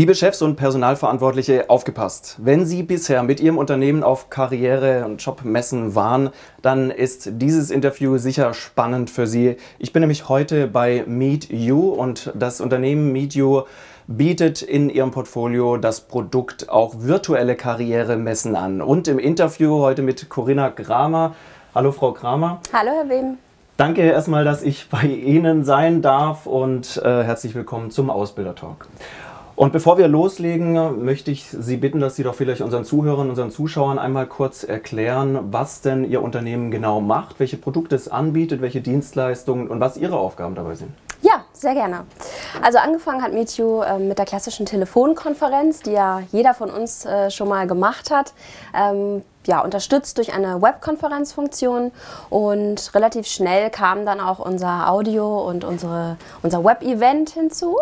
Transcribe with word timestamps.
Liebe 0.00 0.14
Chefs 0.14 0.40
und 0.40 0.56
Personalverantwortliche, 0.56 1.68
aufgepasst. 1.68 2.36
Wenn 2.38 2.64
Sie 2.64 2.82
bisher 2.82 3.22
mit 3.22 3.38
Ihrem 3.38 3.58
Unternehmen 3.58 4.02
auf 4.02 4.30
Karriere- 4.30 5.04
und 5.04 5.22
Jobmessen 5.22 5.94
waren, 5.94 6.30
dann 6.62 6.90
ist 6.90 7.28
dieses 7.32 7.70
Interview 7.70 8.16
sicher 8.16 8.54
spannend 8.54 9.10
für 9.10 9.26
Sie. 9.26 9.58
Ich 9.78 9.92
bin 9.92 10.00
nämlich 10.00 10.30
heute 10.30 10.68
bei 10.68 11.04
Meet 11.06 11.50
You 11.50 11.90
und 11.90 12.32
das 12.34 12.62
Unternehmen 12.62 13.12
Meet 13.12 13.34
You 13.34 13.64
bietet 14.06 14.62
in 14.62 14.88
ihrem 14.88 15.10
Portfolio 15.10 15.76
das 15.76 16.00
Produkt 16.00 16.70
auch 16.70 16.94
virtuelle 17.00 17.54
Karrieremessen 17.54 18.56
an. 18.56 18.80
Und 18.80 19.06
im 19.06 19.18
Interview 19.18 19.80
heute 19.80 20.00
mit 20.00 20.30
Corinna 20.30 20.70
Kramer. 20.70 21.34
Hallo 21.74 21.92
Frau 21.92 22.12
Kramer. 22.12 22.62
Hallo 22.72 22.90
Herr 22.90 23.08
Wem. 23.10 23.36
Danke 23.76 24.00
erstmal, 24.00 24.44
dass 24.44 24.62
ich 24.62 24.88
bei 24.88 25.02
Ihnen 25.02 25.62
sein 25.64 26.00
darf 26.00 26.46
und 26.46 26.96
äh, 27.04 27.22
herzlich 27.22 27.54
willkommen 27.54 27.90
zum 27.90 28.08
Ausbildertalk. 28.08 28.86
Und 29.60 29.74
bevor 29.74 29.98
wir 29.98 30.08
loslegen, 30.08 31.04
möchte 31.04 31.30
ich 31.30 31.44
Sie 31.44 31.76
bitten, 31.76 32.00
dass 32.00 32.16
Sie 32.16 32.22
doch 32.22 32.34
vielleicht 32.34 32.62
unseren 32.62 32.86
Zuhörern, 32.86 33.28
unseren 33.28 33.50
Zuschauern 33.50 33.98
einmal 33.98 34.26
kurz 34.26 34.64
erklären, 34.64 35.38
was 35.50 35.82
denn 35.82 36.10
Ihr 36.10 36.22
Unternehmen 36.22 36.70
genau 36.70 37.02
macht, 37.02 37.38
welche 37.40 37.58
Produkte 37.58 37.94
es 37.94 38.08
anbietet, 38.08 38.62
welche 38.62 38.80
Dienstleistungen 38.80 39.68
und 39.68 39.78
was 39.78 39.98
Ihre 39.98 40.16
Aufgaben 40.16 40.54
dabei 40.54 40.76
sind. 40.76 40.92
Ja, 41.20 41.44
sehr 41.52 41.74
gerne. 41.74 42.06
Also 42.62 42.78
angefangen 42.78 43.20
hat 43.22 43.34
MeetU 43.34 43.82
äh, 43.82 43.98
mit 43.98 44.16
der 44.16 44.24
klassischen 44.24 44.64
Telefonkonferenz, 44.64 45.80
die 45.80 45.92
ja 45.92 46.22
jeder 46.32 46.54
von 46.54 46.70
uns 46.70 47.04
äh, 47.04 47.30
schon 47.30 47.50
mal 47.50 47.66
gemacht 47.66 48.10
hat. 48.10 48.32
Ähm, 48.74 49.20
ja, 49.46 49.60
unterstützt 49.60 50.18
durch 50.18 50.34
eine 50.34 50.60
Webkonferenzfunktion 50.60 51.92
und 52.28 52.94
relativ 52.94 53.26
schnell 53.26 53.70
kam 53.70 54.04
dann 54.04 54.20
auch 54.20 54.38
unser 54.38 54.90
Audio 54.90 55.40
und 55.48 55.64
unsere, 55.64 56.18
unser 56.42 56.62
Web-Event 56.62 57.30
hinzu. 57.30 57.78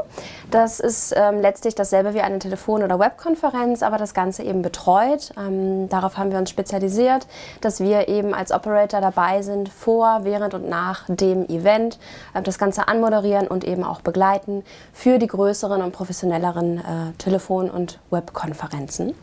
Das 0.50 0.78
ist 0.78 1.12
ähm, 1.16 1.40
letztlich 1.40 1.74
dasselbe 1.74 2.14
wie 2.14 2.20
eine 2.20 2.38
Telefon- 2.38 2.84
oder 2.84 2.98
Webkonferenz, 3.00 3.82
aber 3.82 3.98
das 3.98 4.14
Ganze 4.14 4.44
eben 4.44 4.62
betreut. 4.62 5.32
Ähm, 5.36 5.88
darauf 5.88 6.16
haben 6.16 6.30
wir 6.30 6.38
uns 6.38 6.50
spezialisiert, 6.50 7.26
dass 7.60 7.80
wir 7.80 8.08
eben 8.08 8.34
als 8.34 8.52
Operator 8.52 9.00
dabei 9.00 9.42
sind, 9.42 9.68
vor, 9.68 10.20
während 10.22 10.54
und 10.54 10.68
nach 10.68 11.06
dem 11.08 11.48
Event, 11.48 11.98
äh, 12.34 12.42
das 12.42 12.58
Ganze 12.58 12.86
anmoderieren 12.86 13.48
und 13.48 13.64
eben 13.64 13.82
auch 13.82 14.00
begleiten 14.00 14.64
für 14.92 15.18
die 15.18 15.26
größeren 15.26 15.82
und 15.82 15.90
professionelleren 15.90 16.78
äh, 16.78 16.82
Telefon- 17.18 17.70
und 17.70 17.98
Webkonferenzen. 18.10 19.14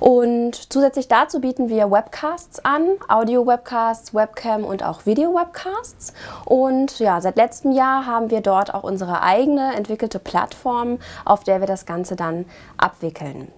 Und 0.00 0.72
zusätzlich 0.72 1.08
dazu 1.08 1.40
bieten 1.40 1.68
wir 1.68 1.90
Webcasts 1.90 2.64
an, 2.64 2.86
Audio-Webcasts, 3.08 4.14
Webcam 4.14 4.64
und 4.64 4.82
auch 4.84 5.06
Video-Webcasts. 5.06 6.12
Und 6.44 6.98
ja, 6.98 7.20
seit 7.20 7.36
letztem 7.36 7.72
Jahr 7.72 8.06
haben 8.06 8.30
wir 8.30 8.40
dort 8.40 8.74
auch 8.74 8.84
unsere 8.84 9.22
eigene 9.22 9.74
entwickelte 9.74 10.18
Plattform, 10.18 10.98
auf 11.24 11.44
der 11.44 11.60
wir 11.60 11.66
das 11.66 11.86
Ganze 11.86 12.16
dann 12.16 12.44
abwickeln. 12.76 13.48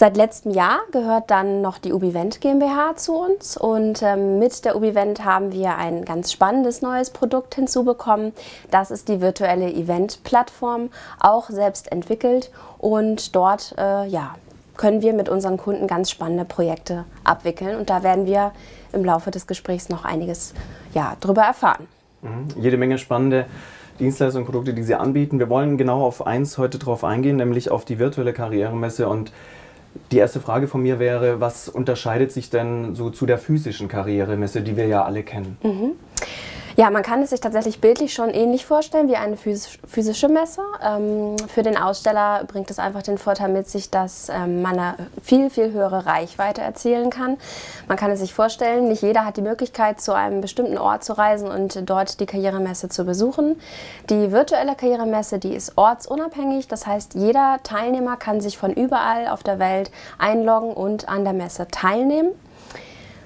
Seit 0.00 0.16
letztem 0.16 0.52
Jahr 0.52 0.78
gehört 0.92 1.30
dann 1.30 1.60
noch 1.60 1.76
die 1.76 1.92
Ubivent 1.92 2.40
GmbH 2.40 2.96
zu 2.96 3.18
uns 3.18 3.58
und 3.58 4.02
ähm, 4.02 4.38
mit 4.38 4.64
der 4.64 4.74
Ubivent 4.74 5.26
haben 5.26 5.52
wir 5.52 5.76
ein 5.76 6.06
ganz 6.06 6.32
spannendes 6.32 6.80
neues 6.80 7.10
Produkt 7.10 7.54
hinzubekommen. 7.54 8.32
Das 8.70 8.90
ist 8.90 9.08
die 9.08 9.20
virtuelle 9.20 9.70
Event-Plattform, 9.70 10.88
auch 11.18 11.50
selbst 11.50 11.92
entwickelt 11.92 12.50
und 12.78 13.36
dort 13.36 13.74
äh, 13.76 14.06
ja, 14.06 14.36
können 14.80 15.02
wir 15.02 15.12
mit 15.12 15.28
unseren 15.28 15.58
Kunden 15.58 15.86
ganz 15.86 16.10
spannende 16.10 16.46
Projekte 16.46 17.04
abwickeln. 17.22 17.76
Und 17.76 17.90
da 17.90 18.02
werden 18.02 18.24
wir 18.24 18.52
im 18.94 19.04
Laufe 19.04 19.30
des 19.30 19.46
Gesprächs 19.46 19.90
noch 19.90 20.06
einiges 20.06 20.54
ja, 20.94 21.18
darüber 21.20 21.42
erfahren. 21.42 21.86
Mhm. 22.22 22.48
Jede 22.58 22.78
Menge 22.78 22.96
spannende 22.96 23.44
Dienstleistungen 23.98 24.46
und 24.46 24.50
Produkte, 24.50 24.72
die 24.72 24.82
Sie 24.82 24.94
anbieten. 24.94 25.38
Wir 25.38 25.50
wollen 25.50 25.76
genau 25.76 26.02
auf 26.02 26.26
eins 26.26 26.56
heute 26.56 26.78
drauf 26.78 27.04
eingehen, 27.04 27.36
nämlich 27.36 27.70
auf 27.70 27.84
die 27.84 27.98
virtuelle 27.98 28.32
Karrieremesse. 28.32 29.06
Und 29.06 29.32
die 30.12 30.16
erste 30.16 30.40
Frage 30.40 30.66
von 30.66 30.80
mir 30.80 30.98
wäre, 30.98 31.40
was 31.40 31.68
unterscheidet 31.68 32.32
sich 32.32 32.48
denn 32.48 32.94
so 32.94 33.10
zu 33.10 33.26
der 33.26 33.36
physischen 33.36 33.86
Karrieremesse, 33.86 34.62
die 34.62 34.78
wir 34.78 34.86
ja 34.86 35.04
alle 35.04 35.24
kennen? 35.24 35.58
Mhm. 35.62 35.92
Ja, 36.80 36.88
man 36.88 37.02
kann 37.02 37.20
es 37.20 37.28
sich 37.28 37.40
tatsächlich 37.40 37.82
bildlich 37.82 38.14
schon 38.14 38.30
ähnlich 38.30 38.64
vorstellen 38.64 39.06
wie 39.06 39.16
eine 39.16 39.36
physische 39.36 40.30
Messe. 40.30 40.62
Ähm, 40.82 41.36
für 41.46 41.62
den 41.62 41.76
Aussteller 41.76 42.44
bringt 42.44 42.70
es 42.70 42.78
einfach 42.78 43.02
den 43.02 43.18
Vorteil 43.18 43.50
mit 43.50 43.68
sich, 43.68 43.90
dass 43.90 44.30
ähm, 44.30 44.62
man 44.62 44.78
eine 44.78 44.94
viel, 45.22 45.50
viel 45.50 45.72
höhere 45.72 46.06
Reichweite 46.06 46.62
erzielen 46.62 47.10
kann. 47.10 47.36
Man 47.86 47.98
kann 47.98 48.10
es 48.10 48.20
sich 48.20 48.32
vorstellen, 48.32 48.88
nicht 48.88 49.02
jeder 49.02 49.26
hat 49.26 49.36
die 49.36 49.42
Möglichkeit, 49.42 50.00
zu 50.00 50.14
einem 50.14 50.40
bestimmten 50.40 50.78
Ort 50.78 51.04
zu 51.04 51.12
reisen 51.18 51.50
und 51.50 51.82
dort 51.84 52.18
die 52.18 52.24
Karrieremesse 52.24 52.88
zu 52.88 53.04
besuchen. 53.04 53.60
Die 54.08 54.32
virtuelle 54.32 54.74
Karrieremesse, 54.74 55.38
die 55.38 55.54
ist 55.54 55.76
ortsunabhängig. 55.76 56.66
Das 56.66 56.86
heißt, 56.86 57.12
jeder 57.12 57.58
Teilnehmer 57.62 58.16
kann 58.16 58.40
sich 58.40 58.56
von 58.56 58.72
überall 58.72 59.28
auf 59.28 59.42
der 59.42 59.58
Welt 59.58 59.90
einloggen 60.16 60.72
und 60.72 61.10
an 61.10 61.24
der 61.24 61.34
Messe 61.34 61.68
teilnehmen. 61.68 62.30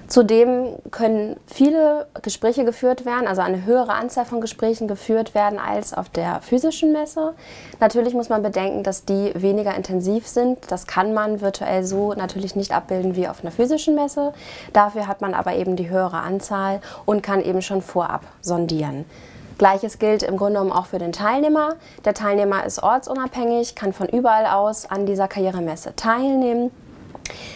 Zudem 0.07 0.75
können 0.91 1.37
viele 1.47 2.05
Gespräche 2.21 2.63
geführt 2.63 3.05
werden, 3.05 3.27
also 3.27 3.41
eine 3.41 3.65
höhere 3.65 3.93
Anzahl 3.93 4.25
von 4.25 4.39
Gesprächen 4.39 4.87
geführt 4.87 5.33
werden 5.33 5.57
als 5.57 5.95
auf 5.95 6.09
der 6.09 6.41
physischen 6.41 6.91
Messe. 6.91 7.33
Natürlich 7.79 8.13
muss 8.13 8.29
man 8.29 8.43
bedenken, 8.43 8.83
dass 8.83 9.05
die 9.05 9.31
weniger 9.33 9.75
intensiv 9.75 10.27
sind. 10.27 10.59
Das 10.69 10.85
kann 10.85 11.15
man 11.15 11.41
virtuell 11.41 11.83
so 11.83 12.13
natürlich 12.13 12.55
nicht 12.55 12.71
abbilden 12.71 13.15
wie 13.15 13.27
auf 13.27 13.41
einer 13.41 13.51
physischen 13.51 13.95
Messe. 13.95 14.33
Dafür 14.73 15.07
hat 15.07 15.21
man 15.21 15.33
aber 15.33 15.55
eben 15.55 15.75
die 15.75 15.89
höhere 15.89 16.17
Anzahl 16.17 16.81
und 17.05 17.23
kann 17.23 17.41
eben 17.41 17.63
schon 17.63 17.81
vorab 17.81 18.21
sondieren. 18.41 19.05
Gleiches 19.57 19.99
gilt 19.99 20.21
im 20.21 20.37
Grunde 20.37 20.59
genommen 20.59 20.71
auch 20.71 20.85
für 20.85 20.99
den 20.99 21.13
Teilnehmer. 21.13 21.75
Der 22.03 22.13
Teilnehmer 22.13 22.65
ist 22.65 22.83
ortsunabhängig, 22.83 23.75
kann 23.75 23.93
von 23.93 24.07
überall 24.07 24.45
aus 24.45 24.85
an 24.85 25.05
dieser 25.05 25.27
Karrieremesse 25.27 25.95
teilnehmen 25.95 26.71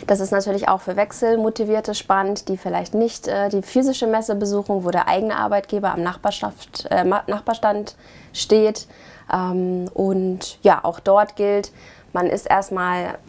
das 0.07 0.19
ist 0.19 0.31
natürlich 0.31 0.68
auch 0.68 0.81
für 0.81 0.96
Wechselmotivierte 0.96 1.94
spannend, 1.94 2.47
die 2.50 2.57
vielleicht 2.57 2.94
nicht 2.94 3.28
äh, 3.28 3.50
die 3.50 3.62
physische 3.62 4.07
Messe 4.07 4.35
besuchen, 4.35 4.84
wo 4.84 4.90
der 4.90 5.07
eigene 5.07 5.35
Arbeitgeber 5.35 5.91
am 5.91 6.02
äh, 6.02 7.03
Nachbarstand 7.03 7.96
steht. 8.34 8.88
Ähm, 9.31 9.88
und 9.94 10.59
ja, 10.63 10.84
auch 10.84 11.00
dort 11.00 11.35
gilt, 11.35 11.72
man 12.13 12.28
ist 12.28 12.50
erstmal 12.50 13.19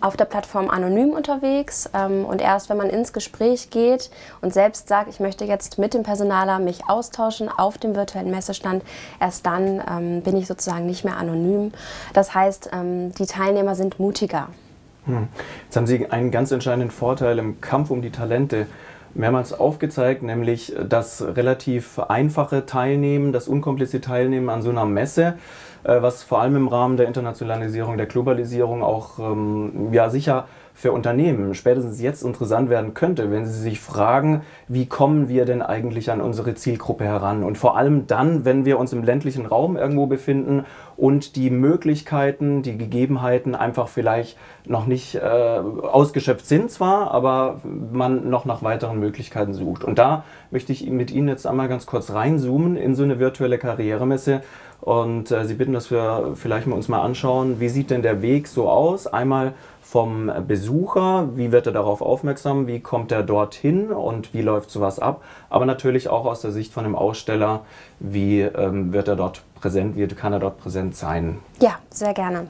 auf 0.00 0.16
der 0.16 0.26
Plattform 0.26 0.68
anonym 0.68 1.12
unterwegs 1.12 1.88
ähm, 1.94 2.26
und 2.26 2.42
erst 2.42 2.68
wenn 2.68 2.76
man 2.76 2.90
ins 2.90 3.14
Gespräch 3.14 3.70
geht 3.70 4.10
und 4.42 4.52
selbst 4.52 4.86
sagt, 4.86 5.08
ich 5.08 5.18
möchte 5.18 5.46
jetzt 5.46 5.78
mit 5.78 5.94
dem 5.94 6.02
Personaler 6.02 6.58
mich 6.58 6.88
austauschen 6.88 7.48
auf 7.48 7.78
dem 7.78 7.96
virtuellen 7.96 8.30
Messestand, 8.30 8.84
erst 9.18 9.46
dann 9.46 9.82
ähm, 9.90 10.22
bin 10.22 10.36
ich 10.36 10.46
sozusagen 10.46 10.84
nicht 10.84 11.04
mehr 11.04 11.16
anonym. 11.16 11.72
Das 12.12 12.34
heißt, 12.34 12.70
ähm, 12.72 13.14
die 13.14 13.26
Teilnehmer 13.26 13.74
sind 13.74 13.98
mutiger. 13.98 14.48
Hm. 15.06 15.28
Jetzt 15.64 15.76
haben 15.76 15.86
Sie 15.86 16.10
einen 16.10 16.30
ganz 16.30 16.50
entscheidenden 16.50 16.90
Vorteil 16.90 17.38
im 17.38 17.60
Kampf 17.60 17.90
um 17.90 18.02
die 18.02 18.10
Talente 18.10 18.66
mehrmals 19.14 19.52
aufgezeigt, 19.52 20.22
nämlich 20.22 20.74
das 20.88 21.22
relativ 21.22 21.98
einfache 21.98 22.66
Teilnehmen, 22.66 23.32
das 23.32 23.48
unkomplizierte 23.48 24.06
Teilnehmen 24.06 24.48
an 24.48 24.62
so 24.62 24.70
einer 24.70 24.86
Messe, 24.86 25.34
äh, 25.84 26.02
was 26.02 26.22
vor 26.22 26.40
allem 26.40 26.56
im 26.56 26.68
Rahmen 26.68 26.96
der 26.96 27.06
Internationalisierung, 27.06 27.96
der 27.96 28.06
Globalisierung 28.06 28.82
auch 28.82 29.18
ähm, 29.18 29.92
ja 29.92 30.10
sicher 30.10 30.46
für 30.76 30.90
Unternehmen 30.90 31.54
spätestens 31.54 32.00
jetzt 32.00 32.24
interessant 32.24 32.68
werden 32.68 32.94
könnte, 32.94 33.30
wenn 33.30 33.46
sie 33.46 33.58
sich 33.58 33.78
fragen, 33.78 34.42
wie 34.66 34.86
kommen 34.86 35.28
wir 35.28 35.44
denn 35.44 35.62
eigentlich 35.62 36.10
an 36.10 36.20
unsere 36.20 36.56
Zielgruppe 36.56 37.04
heran? 37.04 37.44
Und 37.44 37.56
vor 37.56 37.76
allem 37.76 38.08
dann, 38.08 38.44
wenn 38.44 38.64
wir 38.64 38.80
uns 38.80 38.92
im 38.92 39.04
ländlichen 39.04 39.46
Raum 39.46 39.76
irgendwo 39.76 40.06
befinden 40.06 40.64
und 40.96 41.36
die 41.36 41.50
Möglichkeiten, 41.50 42.62
die 42.62 42.76
Gegebenheiten 42.76 43.54
einfach 43.54 43.86
vielleicht 43.86 44.36
noch 44.66 44.86
nicht 44.86 45.14
äh, 45.14 45.20
ausgeschöpft 45.20 46.46
sind 46.46 46.72
zwar, 46.72 47.12
aber 47.12 47.60
man 47.92 48.28
noch 48.28 48.44
nach 48.44 48.64
weiteren 48.64 48.98
Möglichkeiten 48.98 49.54
sucht. 49.54 49.84
Und 49.84 50.00
da 50.00 50.24
möchte 50.50 50.72
ich 50.72 50.90
mit 50.90 51.12
Ihnen 51.12 51.28
jetzt 51.28 51.46
einmal 51.46 51.68
ganz 51.68 51.86
kurz 51.86 52.10
reinzoomen 52.10 52.76
in 52.76 52.96
so 52.96 53.04
eine 53.04 53.20
virtuelle 53.20 53.58
Karrieremesse 53.58 54.42
und 54.84 55.30
äh, 55.30 55.46
Sie 55.46 55.54
bitten, 55.54 55.72
dass 55.72 55.90
wir 55.90 56.32
vielleicht 56.34 56.66
mal 56.66 56.76
uns 56.76 56.88
mal 56.88 57.00
anschauen, 57.00 57.58
wie 57.58 57.70
sieht 57.70 57.90
denn 57.90 58.02
der 58.02 58.20
Weg 58.20 58.48
so 58.48 58.68
aus? 58.68 59.06
Einmal 59.06 59.54
vom 59.94 60.28
Besucher, 60.48 61.28
wie 61.36 61.52
wird 61.52 61.68
er 61.68 61.72
darauf 61.72 62.02
aufmerksam, 62.02 62.66
wie 62.66 62.80
kommt 62.80 63.12
er 63.12 63.22
dorthin 63.22 63.92
und 63.92 64.34
wie 64.34 64.42
läuft 64.42 64.68
sowas 64.68 64.98
ab, 64.98 65.22
aber 65.50 65.66
natürlich 65.66 66.08
auch 66.08 66.24
aus 66.26 66.40
der 66.40 66.50
Sicht 66.50 66.72
von 66.72 66.84
einem 66.84 66.96
Aussteller, 66.96 67.60
wie 68.12 68.40
ähm, 68.40 68.92
wird 68.92 69.08
er 69.08 69.16
dort 69.16 69.42
präsent, 69.64 69.96
wie 69.96 70.06
kann 70.08 70.34
er 70.34 70.40
dort 70.40 70.58
präsent 70.58 70.94
sein. 70.94 71.38
Ja, 71.58 71.78
sehr 71.88 72.12
gerne. 72.12 72.48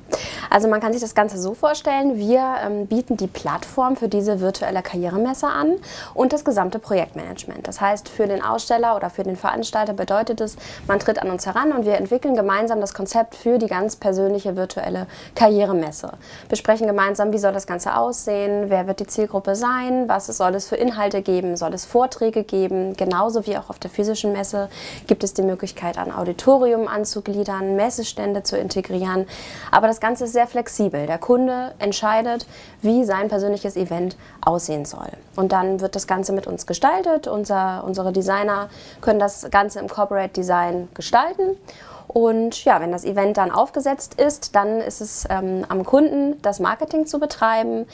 Also 0.50 0.68
man 0.68 0.80
kann 0.80 0.92
sich 0.92 1.00
das 1.00 1.14
Ganze 1.14 1.38
so 1.38 1.54
vorstellen, 1.54 2.16
wir 2.16 2.42
ähm, 2.64 2.88
bieten 2.88 3.16
die 3.16 3.28
Plattform 3.28 3.94
für 3.96 4.08
diese 4.08 4.40
virtuelle 4.40 4.82
Karrieremesse 4.82 5.46
an 5.46 5.76
und 6.14 6.32
das 6.32 6.44
gesamte 6.44 6.80
Projektmanagement. 6.80 7.68
Das 7.68 7.80
heißt, 7.80 8.08
für 8.08 8.26
den 8.26 8.42
Aussteller 8.42 8.96
oder 8.96 9.10
für 9.10 9.22
den 9.22 9.36
Veranstalter 9.36 9.92
bedeutet 9.92 10.40
es, 10.40 10.56
man 10.88 10.98
tritt 10.98 11.22
an 11.22 11.30
uns 11.30 11.46
heran 11.46 11.70
und 11.70 11.84
wir 11.84 11.98
entwickeln 11.98 12.34
gemeinsam 12.34 12.80
das 12.80 12.94
Konzept 12.94 13.36
für 13.36 13.58
die 13.58 13.68
ganz 13.68 13.94
persönliche 13.94 14.56
virtuelle 14.56 15.06
Karrieremesse. 15.36 16.14
Besprechen 16.48 16.88
gemeinsam, 16.88 17.32
wie 17.32 17.38
soll 17.38 17.52
das 17.52 17.68
Ganze 17.68 17.96
aussehen, 17.96 18.70
wer 18.70 18.88
wird 18.88 18.98
die 18.98 19.06
Zielgruppe 19.06 19.54
sein, 19.54 20.08
was 20.08 20.26
soll 20.26 20.56
es 20.56 20.66
für 20.66 20.76
Inhalte 20.76 21.22
geben, 21.22 21.56
soll 21.56 21.74
es 21.74 21.84
Vorträge 21.84 22.42
geben, 22.42 22.96
genauso 22.96 23.46
wie 23.46 23.56
auch 23.56 23.70
auf 23.70 23.78
der 23.78 23.90
physischen 23.90 24.32
Messe 24.32 24.68
gibt 25.06 25.22
es 25.22 25.32
die 25.32 25.42
Möglichkeit, 25.44 25.98
ein 25.98 26.12
Auditorium 26.12 26.88
anzugliedern, 26.88 27.76
Messestände 27.76 28.42
zu 28.42 28.56
integrieren. 28.56 29.26
Aber 29.70 29.86
das 29.86 30.00
Ganze 30.00 30.24
ist 30.24 30.32
sehr 30.32 30.46
flexibel. 30.46 31.06
Der 31.06 31.18
Kunde 31.18 31.72
entscheidet, 31.78 32.46
wie 32.82 33.04
sein 33.04 33.28
persönliches 33.28 33.76
Event 33.76 34.16
aussehen 34.40 34.84
soll. 34.84 35.08
Und 35.36 35.52
dann 35.52 35.80
wird 35.80 35.94
das 35.94 36.06
Ganze 36.06 36.32
mit 36.32 36.46
uns 36.46 36.66
gestaltet. 36.66 37.26
Unser, 37.26 37.84
unsere 37.84 38.12
Designer 38.12 38.68
können 39.00 39.20
das 39.20 39.48
Ganze 39.50 39.78
im 39.78 39.88
Corporate 39.88 40.32
Design 40.32 40.88
gestalten. 40.94 41.56
Und 42.06 42.64
ja, 42.64 42.80
wenn 42.80 42.92
das 42.92 43.04
Event 43.04 43.36
dann 43.38 43.50
aufgesetzt 43.50 44.20
ist, 44.20 44.54
dann 44.54 44.80
ist 44.80 45.00
es 45.00 45.26
ähm, 45.30 45.64
am 45.68 45.84
Kunden, 45.84 46.40
das 46.42 46.60
Marketing 46.60 47.06
zu 47.06 47.18
betreiben, 47.18 47.86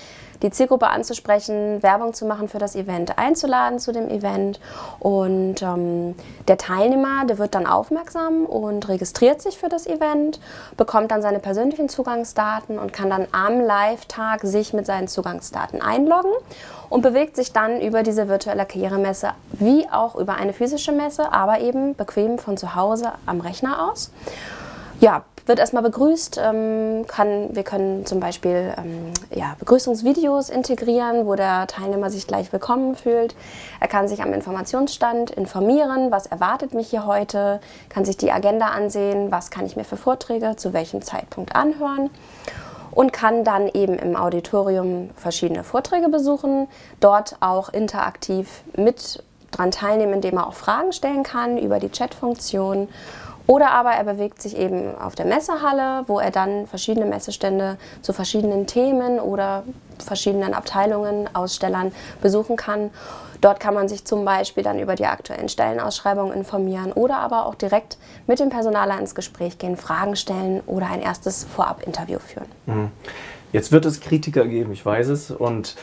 die 0.42 0.50
Zielgruppe 0.50 0.88
anzusprechen, 0.88 1.82
Werbung 1.82 2.14
zu 2.14 2.24
machen 2.24 2.48
für 2.48 2.58
das 2.58 2.76
Event, 2.76 3.18
einzuladen 3.18 3.78
zu 3.78 3.92
dem 3.92 4.08
Event. 4.08 4.60
Und 4.98 5.62
ähm, 5.62 6.14
der 6.48 6.56
Teilnehmer, 6.56 7.26
der 7.26 7.38
wird 7.38 7.54
dann 7.54 7.66
aufmerksam 7.66 8.46
und 8.46 8.88
registriert 8.88 9.42
sich 9.42 9.58
für 9.58 9.68
das 9.68 9.86
Event, 9.86 10.40
bekommt 10.76 11.10
dann 11.10 11.22
seine 11.22 11.38
persönlichen 11.38 11.88
Zugangsdaten 11.88 12.78
und 12.78 12.92
kann 12.92 13.10
dann 13.10 13.26
am 13.32 13.60
Live-Tag 13.60 14.42
sich 14.42 14.72
mit 14.72 14.86
seinen 14.86 15.08
Zugangsdaten 15.08 15.82
einloggen 15.82 16.32
und 16.88 17.02
bewegt 17.02 17.36
sich 17.36 17.52
dann 17.52 17.80
über 17.80 18.02
diese 18.02 18.28
virtuelle 18.28 18.66
Karrieremesse 18.66 19.30
wie 19.52 19.88
auch 19.90 20.16
über 20.16 20.34
eine 20.34 20.52
physische 20.52 20.92
Messe, 20.92 21.32
aber 21.32 21.60
eben 21.60 21.94
bequem 21.94 22.38
von 22.38 22.56
zu 22.56 22.74
Hause 22.74 23.12
am 23.26 23.40
Rechner 23.40 23.90
aus. 23.90 24.10
Ja, 25.00 25.22
wird 25.46 25.58
erstmal 25.58 25.82
begrüßt. 25.82 26.40
Ähm, 26.42 27.06
kann, 27.06 27.54
wir 27.54 27.62
können 27.62 28.06
zum 28.06 28.20
Beispiel 28.20 28.74
ähm, 28.76 29.12
ja, 29.34 29.56
Begrüßungsvideos 29.58 30.50
integrieren, 30.50 31.26
wo 31.26 31.34
der 31.34 31.66
Teilnehmer 31.66 32.10
sich 32.10 32.26
gleich 32.26 32.52
willkommen 32.52 32.94
fühlt. 32.94 33.34
Er 33.80 33.88
kann 33.88 34.08
sich 34.08 34.22
am 34.22 34.32
Informationsstand 34.32 35.30
informieren, 35.30 36.10
was 36.10 36.26
erwartet 36.26 36.74
mich 36.74 36.90
hier 36.90 37.06
heute, 37.06 37.60
kann 37.88 38.04
sich 38.04 38.16
die 38.16 38.32
Agenda 38.32 38.66
ansehen, 38.66 39.30
was 39.30 39.50
kann 39.50 39.66
ich 39.66 39.76
mir 39.76 39.84
für 39.84 39.96
Vorträge 39.96 40.56
zu 40.56 40.72
welchem 40.72 41.02
Zeitpunkt 41.02 41.54
anhören 41.54 42.10
und 42.92 43.12
kann 43.12 43.44
dann 43.44 43.68
eben 43.68 43.94
im 43.98 44.16
Auditorium 44.16 45.10
verschiedene 45.16 45.64
Vorträge 45.64 46.08
besuchen, 46.08 46.68
dort 47.00 47.36
auch 47.40 47.68
interaktiv 47.68 48.62
mit 48.76 49.22
dran 49.50 49.70
teilnehmen, 49.70 50.14
indem 50.14 50.36
er 50.36 50.46
auch 50.46 50.54
Fragen 50.54 50.92
stellen 50.92 51.22
kann 51.22 51.58
über 51.58 51.78
die 51.78 51.88
Chatfunktion. 51.88 52.88
Oder 53.50 53.72
aber 53.72 53.90
er 53.90 54.04
bewegt 54.04 54.40
sich 54.40 54.56
eben 54.56 54.96
auf 54.96 55.16
der 55.16 55.26
Messehalle, 55.26 56.04
wo 56.06 56.20
er 56.20 56.30
dann 56.30 56.68
verschiedene 56.68 57.04
Messestände 57.04 57.78
zu 58.00 58.12
verschiedenen 58.12 58.68
Themen 58.68 59.18
oder 59.18 59.64
verschiedenen 59.98 60.54
Abteilungen, 60.54 61.28
Ausstellern 61.34 61.90
besuchen 62.22 62.54
kann. 62.54 62.90
Dort 63.40 63.58
kann 63.58 63.74
man 63.74 63.88
sich 63.88 64.04
zum 64.04 64.24
Beispiel 64.24 64.62
dann 64.62 64.78
über 64.78 64.94
die 64.94 65.06
aktuellen 65.06 65.48
Stellenausschreibungen 65.48 66.32
informieren 66.32 66.92
oder 66.92 67.16
aber 67.16 67.44
auch 67.46 67.56
direkt 67.56 67.98
mit 68.28 68.38
dem 68.38 68.50
Personaler 68.50 69.00
ins 69.00 69.16
Gespräch 69.16 69.58
gehen, 69.58 69.76
Fragen 69.76 70.14
stellen 70.14 70.60
oder 70.66 70.86
ein 70.86 71.02
erstes 71.02 71.42
Vorab-Interview 71.42 72.20
führen. 72.20 72.46
Mhm. 72.66 72.92
Jetzt 73.50 73.72
wird 73.72 73.84
es 73.84 73.98
Kritiker 73.98 74.46
geben, 74.46 74.72
ich 74.72 74.86
weiß 74.86 75.08
es. 75.08 75.32
Und 75.32 75.74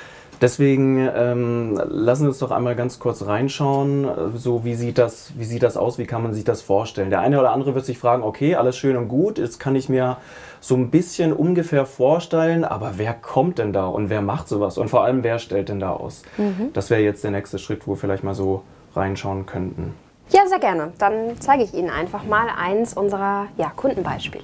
Deswegen 0.41 1.09
ähm, 1.15 1.81
lassen 1.87 2.23
wir 2.23 2.29
uns 2.29 2.39
doch 2.39 2.51
einmal 2.51 2.75
ganz 2.75 2.99
kurz 2.99 3.25
reinschauen, 3.25 4.07
so 4.35 4.63
wie 4.63 4.75
sieht, 4.75 4.97
das, 4.97 5.31
wie 5.35 5.45
sieht 5.45 5.63
das 5.63 5.77
aus, 5.77 5.97
wie 5.97 6.05
kann 6.05 6.21
man 6.21 6.33
sich 6.33 6.43
das 6.43 6.61
vorstellen. 6.61 7.09
Der 7.09 7.21
eine 7.21 7.39
oder 7.39 7.51
andere 7.51 7.73
wird 7.73 7.85
sich 7.85 7.97
fragen, 7.97 8.23
okay, 8.23 8.55
alles 8.55 8.77
schön 8.77 8.97
und 8.97 9.07
gut, 9.07 9.39
jetzt 9.39 9.59
kann 9.59 9.75
ich 9.75 9.89
mir 9.89 10.17
so 10.59 10.75
ein 10.75 10.91
bisschen 10.91 11.33
ungefähr 11.33 11.85
vorstellen, 11.85 12.63
aber 12.63 12.93
wer 12.97 13.13
kommt 13.13 13.57
denn 13.57 13.73
da 13.73 13.87
und 13.87 14.09
wer 14.09 14.21
macht 14.21 14.47
sowas 14.47 14.77
und 14.77 14.89
vor 14.89 15.03
allem, 15.03 15.23
wer 15.23 15.39
stellt 15.39 15.69
denn 15.69 15.79
da 15.79 15.91
aus? 15.91 16.21
Mhm. 16.37 16.71
Das 16.73 16.89
wäre 16.89 17.01
jetzt 17.01 17.23
der 17.23 17.31
nächste 17.31 17.57
Schritt, 17.57 17.87
wo 17.87 17.93
wir 17.93 17.97
vielleicht 17.97 18.23
mal 18.23 18.35
so 18.35 18.63
reinschauen 18.95 19.45
könnten. 19.45 19.93
Ja, 20.29 20.45
sehr 20.45 20.59
gerne. 20.59 20.91
Dann 20.97 21.39
zeige 21.39 21.63
ich 21.63 21.73
Ihnen 21.73 21.89
einfach 21.89 22.23
mal 22.25 22.47
eins 22.55 22.93
unserer 22.93 23.47
ja, 23.57 23.71
Kundenbeispiele. 23.75 24.43